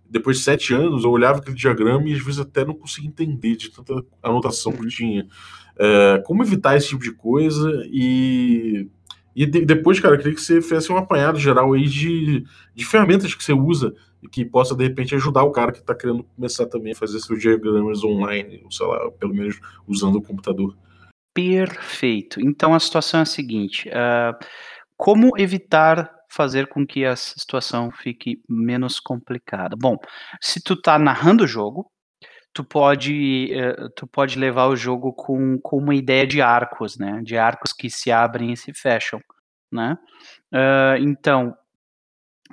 depois 0.08 0.38
de 0.38 0.44
sete 0.44 0.72
anos, 0.72 1.04
eu 1.04 1.10
olhava 1.10 1.40
aquele 1.40 1.56
diagrama 1.56 2.08
e 2.08 2.14
às 2.14 2.24
vezes 2.24 2.40
até 2.40 2.64
não 2.64 2.76
conseguia 2.76 3.10
entender 3.10 3.56
de 3.56 3.72
tanta 3.72 4.06
anotação 4.22 4.72
que 4.72 4.84
uhum. 4.84 4.88
tinha. 4.88 5.28
É, 5.80 6.22
como 6.28 6.44
evitar 6.44 6.78
esse 6.78 6.90
tipo 6.90 7.02
de 7.02 7.12
coisa 7.12 7.84
e, 7.88 8.88
e 9.36 9.48
de, 9.48 9.66
depois, 9.66 10.00
cara, 10.00 10.14
eu 10.14 10.20
queria 10.20 10.36
que 10.36 10.42
você 10.42 10.62
fizesse 10.62 10.92
um 10.92 10.98
apanhado 10.98 11.40
geral 11.40 11.74
aí 11.74 11.88
de, 11.88 12.46
de 12.76 12.86
ferramentas 12.86 13.34
que 13.34 13.44
você 13.44 13.54
usa 13.54 13.96
e 14.22 14.28
que 14.28 14.46
possa, 14.46 14.76
de 14.76 14.84
repente, 14.84 15.16
ajudar 15.16 15.42
o 15.42 15.52
cara 15.52 15.72
que 15.72 15.80
está 15.80 15.96
querendo 15.96 16.24
começar 16.36 16.68
também 16.68 16.92
a 16.92 16.96
fazer 16.96 17.20
seus 17.20 17.42
diagramas 17.42 18.04
online, 18.04 18.62
ou 18.64 18.72
sei 18.72 18.86
lá, 18.86 19.10
pelo 19.10 19.34
menos 19.34 19.60
usando 19.88 20.18
o 20.18 20.22
computador. 20.22 20.78
Perfeito. 21.34 22.42
Então 22.42 22.74
a 22.74 22.80
situação 22.80 23.20
é 23.20 23.24
a 23.24 23.26
seguinte: 23.26 23.90
uh, 23.90 24.46
como 24.98 25.38
evitar 25.38 26.12
fazer 26.30 26.68
com 26.68 26.86
que 26.86 27.06
a 27.06 27.16
situação 27.16 27.92
fique 27.92 28.42
menos 28.48 29.00
complicada? 29.00 29.76
Bom, 29.80 29.98
se 30.42 30.62
tu 30.62 30.80
tá 30.80 30.98
narrando 31.00 31.44
o 31.44 31.48
jogo, 31.48 31.90
tu 32.54 32.64
pode, 32.64 33.52
uh, 33.56 33.90
tu 33.96 34.08
pode 34.08 34.38
levar 34.40 34.68
o 34.68 34.76
jogo 34.76 35.14
com, 35.14 35.60
com 35.62 35.78
uma 35.78 35.96
ideia 35.96 36.26
de 36.28 36.42
arcos, 36.42 36.98
né? 36.98 37.22
De 37.24 37.38
arcos 37.38 37.74
que 37.74 37.90
se 37.90 38.12
abrem 38.12 38.54
e 38.54 38.58
se 38.58 38.74
fecham, 38.74 39.22
né? 39.72 39.98
Uh, 40.54 40.98
então, 41.02 41.56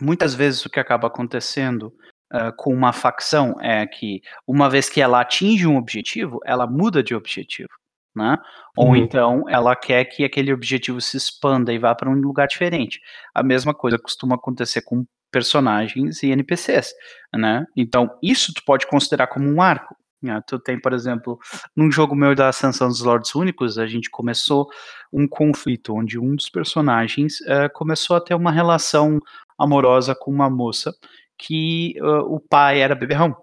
muitas 0.00 0.34
vezes 0.34 0.64
o 0.66 0.70
que 0.70 0.80
acaba 0.80 1.08
acontecendo 1.08 1.92
Uh, 2.34 2.50
com 2.56 2.74
uma 2.74 2.92
facção 2.92 3.54
é 3.62 3.86
que, 3.86 4.20
uma 4.48 4.68
vez 4.68 4.88
que 4.88 5.00
ela 5.00 5.20
atinge 5.20 5.64
um 5.64 5.76
objetivo, 5.76 6.40
ela 6.44 6.66
muda 6.66 7.00
de 7.00 7.14
objetivo 7.14 7.70
né? 8.16 8.38
Ou 8.76 8.88
uhum. 8.88 8.96
então 8.96 9.44
ela 9.48 9.76
quer 9.76 10.06
que 10.06 10.24
aquele 10.24 10.52
objetivo 10.52 11.00
se 11.00 11.16
expanda 11.16 11.72
e 11.72 11.78
vá 11.78 11.94
para 11.94 12.08
um 12.08 12.14
lugar 12.14 12.48
diferente. 12.48 13.00
A 13.34 13.42
mesma 13.42 13.74
coisa 13.74 13.98
costuma 13.98 14.36
acontecer 14.36 14.80
com 14.82 15.04
personagens 15.30 16.22
e 16.22 16.30
NPCs, 16.30 16.94
né? 17.34 17.66
Então 17.76 18.10
isso 18.22 18.54
tu 18.54 18.62
pode 18.64 18.86
considerar 18.86 19.26
como 19.26 19.46
um 19.46 19.60
arco. 19.60 19.94
Né? 20.22 20.40
Tu 20.46 20.58
tem, 20.58 20.80
por 20.80 20.94
exemplo, 20.94 21.38
num 21.76 21.90
jogo 21.90 22.14
meu 22.14 22.34
da 22.34 22.48
Ascensão 22.48 22.88
dos 22.88 23.02
Lords 23.02 23.34
Únicos, 23.34 23.78
a 23.78 23.86
gente 23.86 24.08
começou 24.08 24.66
um 25.12 25.28
conflito 25.28 25.94
onde 25.94 26.18
um 26.18 26.34
dos 26.34 26.48
personagens 26.48 27.40
uh, 27.42 27.70
começou 27.74 28.16
a 28.16 28.20
ter 28.20 28.34
uma 28.34 28.50
relação 28.50 29.20
amorosa 29.58 30.14
com 30.14 30.30
uma 30.30 30.48
moça 30.48 30.94
que 31.38 31.94
uh, 32.00 32.34
o 32.34 32.40
pai 32.40 32.80
era 32.80 32.94
beberrão. 32.94 33.36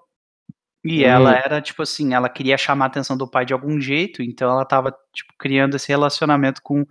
E 0.83 1.03
ela 1.03 1.31
hum. 1.31 1.33
era, 1.33 1.61
tipo 1.61 1.81
assim, 1.81 2.13
ela 2.13 2.27
queria 2.27 2.57
chamar 2.57 2.85
a 2.85 2.87
atenção 2.87 3.15
do 3.15 3.27
pai 3.27 3.45
de 3.45 3.53
algum 3.53 3.79
jeito, 3.79 4.21
então 4.21 4.51
ela 4.51 4.65
tava, 4.65 4.93
tipo, 5.13 5.33
criando 5.39 5.75
esse 5.75 5.87
relacionamento 5.87 6.61
com, 6.61 6.85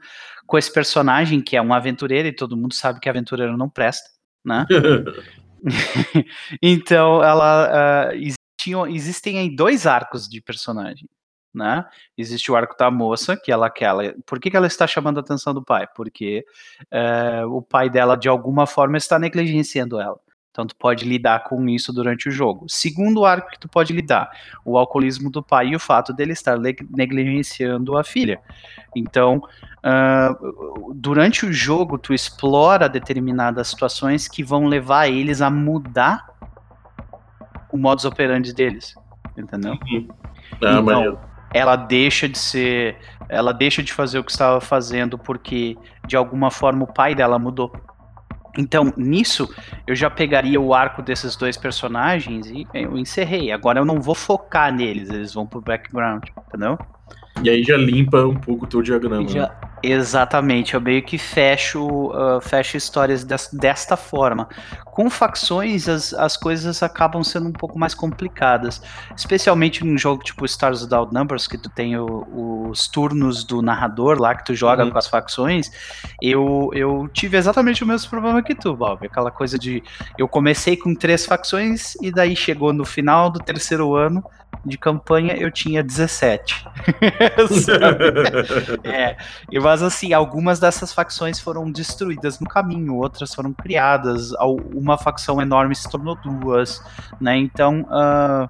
com 0.46 0.56
esse 0.56 0.72
personagem, 0.72 1.42
que 1.42 1.56
é 1.56 1.62
um 1.62 1.74
aventureiro, 1.74 2.28
e 2.28 2.32
todo 2.32 2.56
mundo 2.56 2.72
sabe 2.72 3.00
que 3.00 3.08
aventureiro 3.08 3.56
não 3.56 3.68
presta, 3.68 4.08
né? 4.44 4.66
então, 6.60 7.22
ela. 7.22 8.10
Uh, 8.10 8.16
existiam, 8.16 8.86
existem 8.86 9.38
aí 9.38 9.54
dois 9.54 9.86
arcos 9.86 10.28
de 10.28 10.40
personagem, 10.40 11.08
né? 11.54 11.84
Existe 12.16 12.50
o 12.50 12.56
arco 12.56 12.76
da 12.76 12.90
moça, 12.90 13.36
que 13.36 13.52
ela 13.52 13.70
quer. 13.70 13.86
Ela, 13.86 14.14
por 14.26 14.40
que, 14.40 14.50
que 14.50 14.56
ela 14.56 14.66
está 14.66 14.86
chamando 14.86 15.18
a 15.18 15.20
atenção 15.20 15.54
do 15.54 15.64
pai? 15.64 15.86
Porque 15.94 16.44
uh, 16.92 17.46
o 17.48 17.62
pai 17.62 17.88
dela, 17.88 18.16
de 18.16 18.28
alguma 18.28 18.66
forma, 18.66 18.96
está 18.96 19.18
negligenciando 19.18 20.00
ela. 20.00 20.18
Então 20.52 20.66
tu 20.66 20.76
pode 20.76 21.06
lidar 21.06 21.44
com 21.44 21.66
isso 21.66 21.94
durante 21.94 22.28
o 22.28 22.30
jogo. 22.30 22.66
Segundo 22.68 23.24
arco 23.24 23.50
que 23.50 23.58
tu 23.58 23.66
pode 23.66 23.90
lidar, 23.90 24.30
o 24.62 24.76
alcoolismo 24.76 25.30
do 25.30 25.42
pai 25.42 25.68
e 25.68 25.76
o 25.76 25.80
fato 25.80 26.12
dele 26.12 26.32
estar 26.32 26.58
negligenciando 26.90 27.96
a 27.96 28.04
filha. 28.04 28.38
Então, 28.94 29.42
uh, 29.78 30.92
durante 30.94 31.46
o 31.46 31.52
jogo 31.52 31.96
tu 31.96 32.12
explora 32.12 32.86
determinadas 32.86 33.68
situações 33.68 34.28
que 34.28 34.44
vão 34.44 34.66
levar 34.66 35.08
eles 35.08 35.40
a 35.40 35.48
mudar 35.48 36.28
o 37.72 37.78
modus 37.78 38.04
operandi 38.04 38.52
deles, 38.52 38.94
entendeu? 39.34 39.78
Uhum. 39.90 40.08
Ah, 40.62 40.80
então, 40.82 41.18
ela 41.54 41.76
deixa 41.76 42.28
de 42.28 42.38
ser, 42.38 42.98
ela 43.26 43.54
deixa 43.54 43.82
de 43.82 43.90
fazer 43.90 44.18
o 44.18 44.24
que 44.24 44.30
estava 44.30 44.60
fazendo 44.60 45.16
porque 45.16 45.78
de 46.06 46.14
alguma 46.14 46.50
forma 46.50 46.84
o 46.84 46.92
pai 46.92 47.14
dela 47.14 47.38
mudou. 47.38 47.72
Então, 48.56 48.92
nisso, 48.96 49.48
eu 49.86 49.94
já 49.94 50.10
pegaria 50.10 50.60
o 50.60 50.74
arco 50.74 51.02
desses 51.02 51.36
dois 51.36 51.56
personagens 51.56 52.46
e 52.48 52.66
eu 52.74 52.98
encerrei. 52.98 53.50
Agora 53.50 53.80
eu 53.80 53.84
não 53.84 54.00
vou 54.00 54.14
focar 54.14 54.72
neles, 54.72 55.08
eles 55.08 55.32
vão 55.32 55.46
pro 55.46 55.60
background, 55.60 56.24
entendeu? 56.48 56.78
E 57.42 57.50
aí 57.50 57.62
já 57.62 57.76
limpa 57.76 58.24
um 58.24 58.34
pouco 58.34 58.64
o 58.64 58.68
teu 58.68 58.82
diagrama. 58.82 59.28
Já, 59.28 59.48
né? 59.48 59.50
Exatamente, 59.82 60.74
eu 60.74 60.80
meio 60.80 61.02
que 61.02 61.18
fecho, 61.18 62.12
uh, 62.12 62.40
fecho 62.40 62.76
histórias 62.76 63.24
des, 63.24 63.48
desta 63.52 63.96
forma. 63.96 64.48
Com 64.84 65.10
facções, 65.10 65.88
as, 65.88 66.14
as 66.14 66.36
coisas 66.36 66.82
acabam 66.84 67.24
sendo 67.24 67.48
um 67.48 67.52
pouco 67.52 67.76
mais 67.76 67.92
complicadas, 67.92 68.80
especialmente 69.16 69.84
num 69.84 69.98
jogo 69.98 70.22
tipo 70.22 70.44
Stars 70.44 70.82
Without 70.82 71.12
Numbers, 71.12 71.48
que 71.48 71.58
tu 71.58 71.68
tem 71.68 71.96
o, 71.96 72.68
os 72.68 72.86
turnos 72.86 73.42
do 73.42 73.60
narrador 73.60 74.20
lá, 74.20 74.36
que 74.36 74.44
tu 74.44 74.54
joga 74.54 74.84
uhum. 74.84 74.90
com 74.92 74.98
as 74.98 75.08
facções. 75.08 75.68
Eu, 76.20 76.70
eu 76.74 77.08
tive 77.12 77.36
exatamente 77.36 77.82
o 77.82 77.86
mesmo 77.86 78.08
problema 78.08 78.40
que 78.40 78.54
tu, 78.54 78.76
Bob. 78.76 79.04
Aquela 79.04 79.32
coisa 79.32 79.58
de. 79.58 79.82
Eu 80.16 80.28
comecei 80.28 80.76
com 80.76 80.94
três 80.94 81.26
facções 81.26 81.96
e 82.00 82.12
daí 82.12 82.36
chegou 82.36 82.72
no 82.72 82.84
final 82.84 83.30
do 83.30 83.40
terceiro 83.40 83.96
ano, 83.96 84.22
de 84.64 84.78
campanha, 84.78 85.34
eu 85.34 85.50
tinha 85.50 85.82
17. 85.82 86.64
é, 88.84 89.16
mas 89.60 89.82
assim, 89.82 90.12
algumas 90.12 90.60
dessas 90.60 90.92
facções 90.92 91.40
foram 91.40 91.70
destruídas 91.70 92.38
no 92.38 92.46
caminho, 92.46 92.96
outras 92.96 93.34
foram 93.34 93.52
criadas, 93.52 94.30
uma 94.74 94.96
facção 94.96 95.40
enorme 95.40 95.74
se 95.74 95.90
tornou 95.90 96.16
duas, 96.16 96.82
né? 97.20 97.36
Então, 97.36 97.82
uh, 97.82 98.48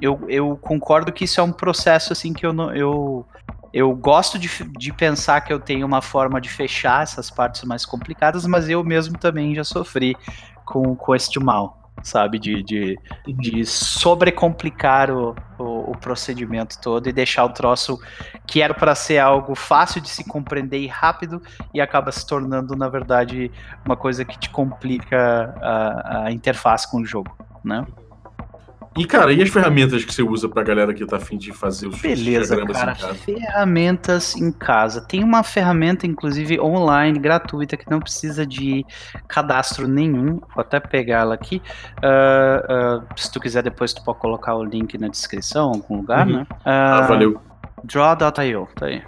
eu, 0.00 0.20
eu 0.28 0.56
concordo 0.56 1.12
que 1.12 1.24
isso 1.24 1.40
é 1.40 1.42
um 1.42 1.52
processo 1.52 2.12
assim 2.12 2.32
que 2.32 2.44
eu 2.44 2.52
não. 2.52 2.74
Eu, 2.74 3.24
eu 3.72 3.94
gosto 3.94 4.38
de, 4.38 4.48
de 4.78 4.92
pensar 4.92 5.40
que 5.42 5.52
eu 5.52 5.60
tenho 5.60 5.86
uma 5.86 6.02
forma 6.02 6.40
de 6.40 6.48
fechar 6.48 7.02
essas 7.02 7.30
partes 7.30 7.62
mais 7.64 7.84
complicadas, 7.84 8.46
mas 8.46 8.68
eu 8.68 8.82
mesmo 8.82 9.18
também 9.18 9.54
já 9.54 9.64
sofri 9.64 10.16
com, 10.64 10.96
com 10.96 11.14
este 11.14 11.38
mal 11.38 11.85
sabe? 12.02 12.38
De, 12.38 12.62
de, 12.62 12.98
de 13.26 13.64
sobrecomplicar 13.64 15.10
o, 15.10 15.34
o, 15.58 15.90
o, 15.90 15.98
procedimento 15.98 16.78
todo 16.80 17.08
e 17.08 17.12
deixar 17.12 17.44
o 17.44 17.50
troço 17.50 17.98
que 18.46 18.62
era 18.62 18.74
para 18.74 18.94
ser 18.94 19.18
algo 19.18 19.54
fácil 19.54 20.00
de 20.00 20.08
se 20.08 20.24
compreender 20.24 20.78
e 20.78 20.86
rápido 20.86 21.42
e 21.74 21.80
acaba 21.80 22.12
se 22.12 22.26
tornando, 22.26 22.76
na 22.76 22.88
verdade, 22.88 23.50
uma 23.84 23.96
coisa 23.96 24.24
que 24.24 24.38
te 24.38 24.50
complica 24.50 25.54
a, 25.60 26.24
a 26.26 26.32
interface 26.32 26.90
com 26.90 26.98
o 26.98 27.04
jogo, 27.04 27.36
né? 27.64 27.84
E, 28.96 29.04
cara, 29.04 29.32
e 29.32 29.42
as 29.42 29.48
ferramentas 29.48 30.04
que 30.04 30.14
você 30.14 30.22
usa 30.22 30.48
pra 30.48 30.62
galera 30.62 30.94
que 30.94 31.04
tá 31.04 31.16
afim 31.16 31.36
de 31.36 31.52
fazer 31.52 31.88
os 31.88 32.00
Beleza, 32.00 32.56
cara. 32.56 32.92
Em 32.92 32.94
casa? 32.94 33.14
Ferramentas 33.14 34.36
em 34.36 34.50
casa. 34.50 35.00
Tem 35.00 35.22
uma 35.22 35.42
ferramenta, 35.42 36.06
inclusive, 36.06 36.58
online, 36.60 37.18
gratuita, 37.18 37.76
que 37.76 37.90
não 37.90 38.00
precisa 38.00 38.46
de 38.46 38.84
cadastro 39.28 39.86
nenhum. 39.86 40.40
Vou 40.54 40.60
até 40.60 40.80
pegar 40.80 41.20
ela 41.20 41.34
aqui. 41.34 41.60
Uh, 41.98 43.00
uh, 43.00 43.04
se 43.16 43.30
tu 43.30 43.40
quiser, 43.40 43.62
depois 43.62 43.92
tu 43.92 44.02
pode 44.02 44.18
colocar 44.18 44.54
o 44.54 44.64
link 44.64 44.96
na 44.98 45.08
descrição, 45.08 45.72
em 45.72 45.76
algum 45.76 45.96
lugar, 45.96 46.26
uhum. 46.26 46.38
né? 46.38 46.46
Uh, 46.50 46.56
ah, 46.64 47.00
valeu. 47.02 47.40
Draw.io, 47.84 48.68
tá 48.74 48.86
aí 48.86 49.02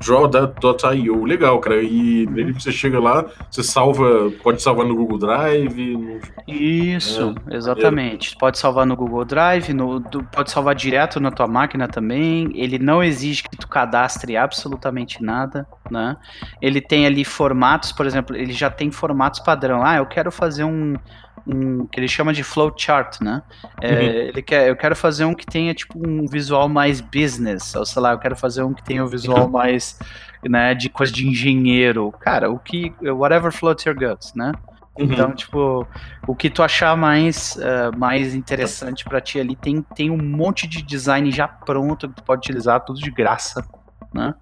draw.io. 0.00 1.24
Legal, 1.24 1.58
cara. 1.60 1.82
E 1.82 2.26
nele 2.26 2.52
você 2.52 2.72
chega 2.72 2.98
lá, 2.98 3.26
você 3.50 3.62
salva, 3.62 4.32
pode 4.42 4.62
salvar 4.62 4.86
no 4.86 4.96
Google 4.96 5.18
Drive. 5.18 5.96
No... 5.96 6.20
Isso, 6.48 7.34
é, 7.48 7.56
exatamente. 7.56 8.34
É. 8.34 8.38
Pode 8.38 8.58
salvar 8.58 8.86
no 8.86 8.96
Google 8.96 9.24
Drive, 9.24 9.72
no, 9.72 10.00
pode 10.32 10.50
salvar 10.50 10.74
direto 10.74 11.20
na 11.20 11.30
tua 11.30 11.46
máquina 11.46 11.86
também. 11.86 12.50
Ele 12.54 12.78
não 12.78 13.02
exige 13.02 13.42
que 13.42 13.56
tu 13.56 13.68
cadastre 13.68 14.36
absolutamente 14.36 15.22
nada, 15.22 15.66
né? 15.90 16.16
Ele 16.62 16.80
tem 16.80 17.06
ali 17.06 17.24
formatos, 17.24 17.92
por 17.92 18.06
exemplo, 18.06 18.34
ele 18.34 18.52
já 18.52 18.70
tem 18.70 18.90
formatos 18.90 19.40
padrão. 19.40 19.84
Ah, 19.84 19.96
eu 19.96 20.06
quero 20.06 20.32
fazer 20.32 20.64
um 20.64 20.96
um 21.46 21.86
que 21.86 21.98
ele 21.98 22.08
chama 22.08 22.32
de 22.32 22.42
flowchart, 22.42 23.20
né? 23.20 23.42
É, 23.80 23.92
uhum. 23.92 24.00
Ele 24.00 24.42
quer, 24.42 24.68
eu 24.68 24.76
quero 24.76 24.94
fazer 24.94 25.24
um 25.24 25.34
que 25.34 25.46
tenha 25.46 25.74
tipo 25.74 25.98
um 25.98 26.26
visual 26.26 26.68
mais 26.68 27.00
business, 27.00 27.74
ou 27.74 27.84
sei 27.84 28.02
lá, 28.02 28.12
eu 28.12 28.18
quero 28.18 28.36
fazer 28.36 28.62
um 28.62 28.72
que 28.72 28.82
tenha 28.82 29.04
um 29.04 29.08
visual 29.08 29.48
mais, 29.48 29.98
né, 30.48 30.74
de 30.74 30.88
coisa 30.88 31.12
de 31.12 31.26
engenheiro. 31.26 32.12
Cara, 32.20 32.50
o 32.50 32.58
que, 32.58 32.92
whatever 33.02 33.52
floats 33.52 33.84
your 33.84 33.94
guts, 33.94 34.34
né? 34.34 34.52
Uhum. 34.98 35.06
Então, 35.06 35.32
tipo, 35.32 35.86
o 36.26 36.34
que 36.34 36.50
tu 36.50 36.62
achar 36.62 36.96
mais, 36.96 37.56
uh, 37.56 37.96
mais 37.96 38.34
interessante 38.34 39.04
para 39.04 39.20
ti 39.20 39.40
ali, 39.40 39.56
tem, 39.56 39.82
tem 39.94 40.10
um 40.10 40.18
monte 40.18 40.66
de 40.66 40.82
design 40.82 41.30
já 41.30 41.48
pronto 41.48 42.08
que 42.08 42.16
tu 42.16 42.22
pode 42.22 42.40
utilizar, 42.40 42.80
tudo 42.80 43.00
de 43.00 43.10
graça, 43.10 43.64
né? 44.12 44.34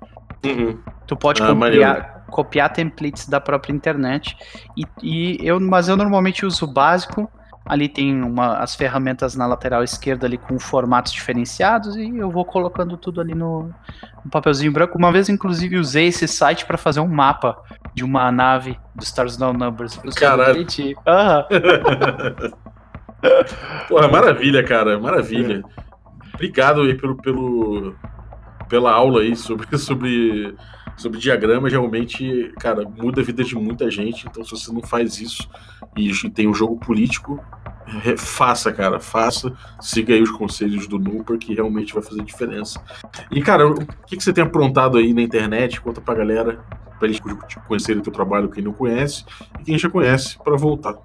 Uhum. 0.44 0.78
Tu 1.06 1.16
pode 1.16 1.42
ah, 1.42 1.54
copiar, 1.54 2.17
copiar 2.30 2.72
templates 2.72 3.28
da 3.28 3.40
própria 3.40 3.72
internet. 3.72 4.36
E, 4.76 4.86
e, 5.02 5.38
eu, 5.46 5.58
mas 5.60 5.88
eu 5.88 5.96
normalmente 5.96 6.44
uso 6.46 6.64
o 6.64 6.72
básico. 6.72 7.30
Ali 7.66 7.86
tem 7.86 8.22
uma, 8.22 8.56
as 8.58 8.74
ferramentas 8.74 9.36
na 9.36 9.46
lateral 9.46 9.84
esquerda 9.84 10.26
ali 10.26 10.38
com 10.38 10.58
formatos 10.58 11.12
diferenciados 11.12 11.96
e 11.96 12.16
eu 12.16 12.30
vou 12.30 12.42
colocando 12.42 12.96
tudo 12.96 13.20
ali 13.20 13.34
no, 13.34 13.70
no 14.24 14.30
papelzinho 14.30 14.72
branco. 14.72 14.96
Uma 14.96 15.12
vez, 15.12 15.28
inclusive, 15.28 15.76
usei 15.76 16.06
esse 16.06 16.26
site 16.26 16.64
para 16.64 16.78
fazer 16.78 17.00
um 17.00 17.08
mapa 17.08 17.58
de 17.94 18.02
uma 18.02 18.32
nave 18.32 18.78
do 18.94 19.02
Stars 19.02 19.36
No 19.36 19.52
Numbers. 19.52 20.00
Caralho. 20.16 20.60
Uhum. 20.60 20.94
Porra, 23.88 24.08
maravilha, 24.08 24.64
cara, 24.64 24.98
maravilha. 24.98 25.62
Obrigado 26.34 26.82
aí 26.82 26.94
pelo, 26.94 27.16
pelo, 27.16 27.94
pela 28.68 28.92
aula 28.92 29.22
aí 29.22 29.34
sobre, 29.34 29.66
sobre, 29.76 30.54
sobre 30.98 31.18
diagramas, 31.18 31.72
realmente, 31.72 32.52
cara, 32.58 32.82
muda 32.84 33.20
a 33.20 33.24
vida 33.24 33.42
de 33.44 33.54
muita 33.54 33.90
gente. 33.90 34.26
Então, 34.26 34.44
se 34.44 34.50
você 34.50 34.72
não 34.72 34.82
faz 34.82 35.20
isso 35.20 35.48
e 35.96 36.12
tem 36.30 36.48
um 36.48 36.54
jogo 36.54 36.76
político, 36.76 37.42
faça, 38.18 38.72
cara, 38.72 39.00
faça. 39.00 39.52
Siga 39.80 40.14
aí 40.14 40.22
os 40.22 40.30
conselhos 40.30 40.86
do 40.86 40.98
Nooper, 40.98 41.38
que 41.38 41.54
realmente 41.54 41.94
vai 41.94 42.02
fazer 42.02 42.22
diferença. 42.22 42.82
E, 43.30 43.40
cara, 43.40 43.68
o 43.68 43.74
que, 44.06 44.16
que 44.16 44.22
você 44.22 44.32
tem 44.32 44.44
aprontado 44.44 44.98
aí 44.98 45.14
na 45.14 45.22
internet? 45.22 45.80
Conta 45.80 46.00
pra 46.00 46.14
galera, 46.14 46.60
pra 46.98 47.08
eles 47.08 47.20
conhecerem 47.66 48.00
o 48.00 48.04
teu 48.04 48.12
trabalho, 48.12 48.50
quem 48.50 48.62
não 48.62 48.72
conhece, 48.72 49.24
e 49.60 49.64
quem 49.64 49.78
já 49.78 49.88
conhece, 49.88 50.36
para 50.42 50.56
voltar. 50.56 50.96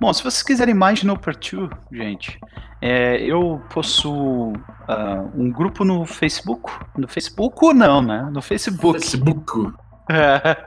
Bom, 0.00 0.12
se 0.12 0.22
vocês 0.22 0.42
quiserem 0.42 0.74
mais 0.74 1.00
de 1.00 1.06
Nooper 1.06 1.36
2, 1.36 1.70
gente, 1.92 2.38
é, 2.80 3.18
eu 3.22 3.62
possuo 3.70 4.52
uh, 4.52 5.30
um 5.34 5.50
grupo 5.50 5.84
no 5.84 6.04
Facebook. 6.04 6.70
No 6.96 7.06
Facebook 7.06 7.72
não, 7.72 8.02
né? 8.02 8.28
No 8.32 8.42
Facebook. 8.42 9.00
Facebook. 9.00 9.72
É, 10.10 10.66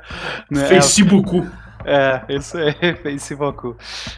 né? 0.49 0.65
Facebook. 0.65 1.45
É, 1.85 2.25
isso 2.29 2.57
é 2.57 2.73
Facebook. 2.95 3.75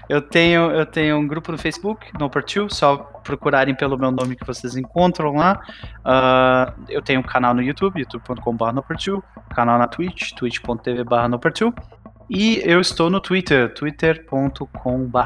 Eu 0.07 0.21
tenho, 0.21 0.71
eu 0.71 0.85
tenho 0.85 1.17
um 1.17 1.27
grupo 1.27 1.51
no 1.51 1.57
Facebook, 1.57 2.07
No 2.17 2.29
2, 2.29 2.73
só 2.73 2.97
procurarem 3.23 3.75
pelo 3.75 3.97
meu 3.97 4.09
nome 4.09 4.37
que 4.37 4.45
vocês 4.45 4.77
encontram 4.77 5.35
lá. 5.35 5.59
Uh, 6.05 6.81
eu 6.87 7.01
tenho 7.01 7.19
um 7.19 7.23
canal 7.23 7.53
no 7.53 7.61
YouTube, 7.61 7.99
youtube.com.br 7.99 8.65
No2, 8.65 9.21
canal 9.53 9.77
na 9.77 9.87
Twitch, 9.87 10.31
twitch.tv.br 10.31 11.15
No2. 11.29 11.73
E 12.29 12.61
eu 12.65 12.81
estou 12.81 13.09
no 13.09 13.21
Twitter, 13.21 13.73
twitter.com.br 13.73 14.67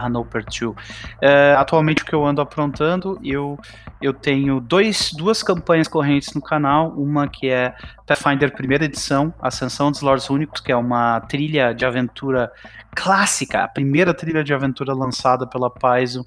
noper2. 0.10 0.76
É, 1.20 1.56
atualmente 1.58 2.04
o 2.04 2.06
que 2.06 2.14
eu 2.14 2.24
ando 2.24 2.42
aprontando, 2.42 3.20
eu, 3.24 3.58
eu 4.00 4.14
tenho 4.14 4.60
dois, 4.60 5.12
duas 5.12 5.42
campanhas 5.42 5.88
correntes 5.88 6.34
no 6.36 6.42
canal, 6.42 6.92
uma 6.92 7.28
que 7.28 7.50
é 7.50 7.76
Pathfinder 8.06 8.54
primeira 8.54 8.86
edição, 8.86 9.34
Ascensão 9.42 9.90
dos 9.90 10.02
Lords 10.02 10.30
Únicos, 10.30 10.62
que 10.62 10.72
é 10.72 10.76
uma 10.76 11.22
trilha 11.22 11.74
de 11.74 11.86
aventura 11.86 12.52
clássica, 12.96 13.64
a 13.64 13.68
primeira 13.68 14.14
trilha 14.14 14.44
de 14.44 14.54
aventura 14.54 14.94
lançada 14.94 15.48
pela 15.48 15.72
Paizo, 15.72 16.24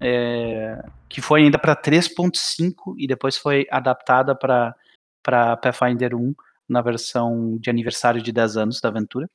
é, 0.00 0.80
que 1.08 1.20
foi 1.20 1.42
ainda 1.42 1.58
para 1.58 1.74
3.5 1.74 2.94
e 2.98 3.06
depois 3.08 3.36
foi 3.36 3.66
adaptada 3.68 4.34
para 4.36 5.56
Pathfinder 5.56 6.14
1 6.14 6.34
na 6.68 6.80
versão 6.80 7.58
de 7.60 7.68
aniversário 7.68 8.22
de 8.22 8.30
10 8.30 8.56
anos 8.56 8.80
da 8.80 8.88
aventura. 8.88 9.28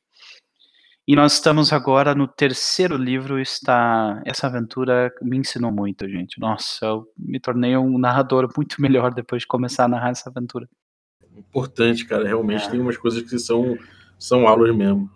E 1.08 1.16
nós 1.16 1.34
estamos 1.34 1.74
agora 1.74 2.14
no 2.14 2.28
terceiro 2.28 2.96
livro. 2.96 3.40
Está 3.40 4.22
essa 4.26 4.48
aventura 4.48 5.12
me 5.22 5.38
ensinou 5.38 5.72
muito, 5.72 6.08
gente. 6.08 6.40
Nossa, 6.40 6.86
eu 6.86 7.08
me 7.18 7.40
tornei 7.40 7.76
um 7.76 7.98
narrador 7.98 8.48
muito 8.56 8.78
melhor 8.82 9.14
depois 9.14 9.42
de 9.42 9.48
começar 9.48 9.86
a 9.86 9.88
narrar 9.88 10.12
essa 10.12 10.30
aventura. 10.30 10.68
Importante, 11.36 12.06
cara. 12.06 12.28
Realmente 12.28 12.66
é. 12.66 12.70
tem 12.70 12.80
umas 12.80 12.98
coisas 12.98 13.24
que 13.24 13.40
são 13.40 13.78
são 14.20 14.48
aulas 14.48 14.76
mesmo. 14.76 15.10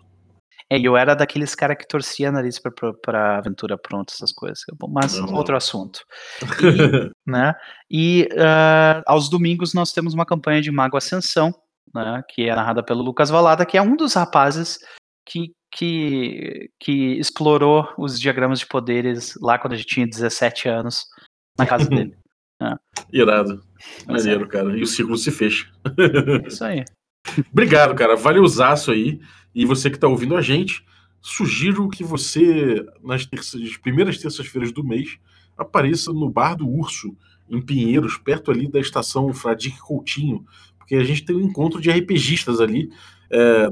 É, 0.70 0.78
eu 0.78 0.96
era 0.96 1.14
daqueles 1.14 1.54
caras 1.54 1.76
que 1.76 1.86
torcia 1.86 2.32
nariz 2.32 2.58
pra, 2.58 2.72
pra, 2.72 2.92
pra, 2.94 3.38
aventura 3.38 3.76
pronta, 3.76 4.14
essas 4.14 4.32
coisas. 4.32 4.64
Mas 4.88 5.18
Não. 5.18 5.34
outro 5.34 5.56
assunto. 5.56 6.00
E, 7.26 7.30
né? 7.30 7.54
E 7.90 8.28
uh, 8.32 9.02
aos 9.06 9.28
domingos 9.28 9.74
nós 9.74 9.92
temos 9.92 10.14
uma 10.14 10.24
campanha 10.24 10.62
de 10.62 10.70
Mago 10.70 10.96
Ascensão, 10.96 11.54
né? 11.94 12.22
Que 12.28 12.48
é 12.48 12.54
narrada 12.54 12.82
pelo 12.82 13.02
Lucas 13.02 13.30
Valada, 13.30 13.66
que 13.66 13.76
é 13.76 13.82
um 13.82 13.96
dos 13.96 14.14
rapazes 14.14 14.78
que 15.26 15.52
que, 15.74 16.70
que 16.78 17.18
explorou 17.18 17.88
os 17.98 18.18
diagramas 18.18 18.60
de 18.60 18.66
poderes 18.66 19.34
lá 19.42 19.58
quando 19.58 19.72
a 19.72 19.76
gente 19.76 19.88
tinha 19.88 20.06
17 20.06 20.68
anos, 20.68 21.04
na 21.58 21.66
casa 21.66 21.88
dele. 21.88 22.16
É. 22.62 22.76
Irado. 23.12 23.60
Maneiro, 24.06 24.44
é. 24.44 24.46
cara. 24.46 24.78
E 24.78 24.82
o 24.82 24.86
ciclo 24.86 25.18
se 25.18 25.32
fecha. 25.32 25.68
É 25.84 26.46
isso 26.46 26.64
aí. 26.64 26.84
Obrigado, 27.52 27.96
cara. 27.96 28.14
Valeuzaço 28.14 28.92
aí. 28.92 29.20
E 29.52 29.66
você 29.66 29.90
que 29.90 29.96
está 29.96 30.06
ouvindo 30.06 30.36
a 30.36 30.40
gente, 30.40 30.86
sugiro 31.20 31.88
que 31.88 32.04
você, 32.04 32.86
nas 33.02 33.26
terças, 33.26 33.76
primeiras 33.78 34.18
terças-feiras 34.18 34.70
do 34.70 34.84
mês, 34.84 35.18
apareça 35.58 36.12
no 36.12 36.30
Bar 36.30 36.54
do 36.54 36.66
Urso, 36.66 37.14
em 37.50 37.60
Pinheiros, 37.60 38.16
perto 38.16 38.52
ali 38.52 38.70
da 38.70 38.78
estação 38.78 39.34
Fradique 39.34 39.80
Coutinho, 39.80 40.46
porque 40.78 40.94
a 40.94 41.04
gente 41.04 41.24
tem 41.24 41.34
um 41.34 41.40
encontro 41.40 41.80
de 41.80 41.90
RPGistas 41.90 42.60
ali. 42.60 42.88
É, 43.30 43.68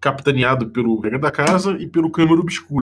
capitaneado 0.00 0.70
pelo 0.70 0.98
Regra 1.00 1.18
da 1.18 1.30
Casa 1.30 1.76
e 1.78 1.86
pelo 1.86 2.10
Câmara 2.10 2.40
Obscura. 2.40 2.82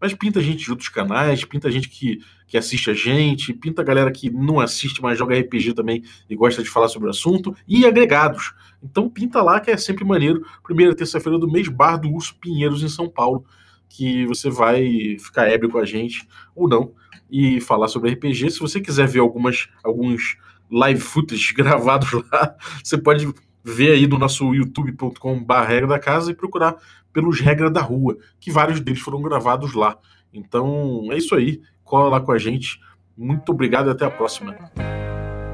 Mas 0.00 0.14
pinta 0.14 0.40
gente 0.40 0.64
de 0.64 0.70
outros 0.70 0.88
canais, 0.88 1.44
pinta 1.44 1.70
gente 1.70 1.88
que, 1.88 2.20
que 2.46 2.56
assiste 2.56 2.90
a 2.90 2.94
gente, 2.94 3.52
pinta 3.52 3.82
a 3.82 3.84
galera 3.84 4.12
que 4.12 4.30
não 4.30 4.60
assiste, 4.60 5.02
mas 5.02 5.18
joga 5.18 5.38
RPG 5.38 5.74
também 5.74 6.04
e 6.30 6.36
gosta 6.36 6.62
de 6.62 6.70
falar 6.70 6.88
sobre 6.88 7.08
o 7.08 7.10
assunto, 7.10 7.54
e 7.66 7.84
agregados. 7.84 8.54
Então 8.82 9.08
pinta 9.08 9.42
lá 9.42 9.58
que 9.58 9.70
é 9.70 9.76
sempre 9.76 10.04
maneiro. 10.04 10.46
Primeira 10.62 10.94
terça-feira 10.94 11.38
do 11.38 11.50
mês, 11.50 11.68
Bar 11.68 11.96
do 11.96 12.08
Urso 12.08 12.36
Pinheiros 12.36 12.84
em 12.84 12.88
São 12.88 13.08
Paulo, 13.08 13.44
que 13.88 14.24
você 14.26 14.48
vai 14.48 15.16
ficar 15.18 15.48
ébrio 15.48 15.70
com 15.70 15.78
a 15.78 15.84
gente 15.84 16.26
ou 16.54 16.68
não. 16.68 16.92
e 17.30 17.60
falar 17.60 17.88
sobre 17.88 18.12
RPG. 18.12 18.52
Se 18.52 18.60
você 18.60 18.80
quiser 18.80 19.06
ver 19.06 19.18
algumas, 19.18 19.68
alguns 19.84 20.38
live 20.70 21.00
footage 21.00 21.52
gravados 21.52 22.10
lá, 22.32 22.56
você 22.82 22.96
pode 22.96 23.26
ver 23.68 23.92
aí 23.92 24.06
no 24.06 24.18
nosso 24.18 24.54
youtube.com.br 24.54 25.54
regra 25.66 25.86
da 25.86 25.98
casa 25.98 26.30
e 26.30 26.34
procurar 26.34 26.76
pelos 27.12 27.40
regra 27.40 27.70
da 27.70 27.80
rua, 27.80 28.16
que 28.40 28.50
vários 28.50 28.80
deles 28.80 29.00
foram 29.00 29.22
gravados 29.22 29.74
lá. 29.74 29.98
Então 30.32 31.08
é 31.10 31.16
isso 31.16 31.34
aí, 31.34 31.60
cola 31.84 32.10
lá 32.10 32.20
com 32.20 32.32
a 32.32 32.38
gente. 32.38 32.80
Muito 33.16 33.50
obrigado 33.50 33.88
e 33.88 33.92
até 33.92 34.04
a 34.04 34.10
próxima. 34.10 34.56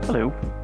Valeu. 0.06 0.63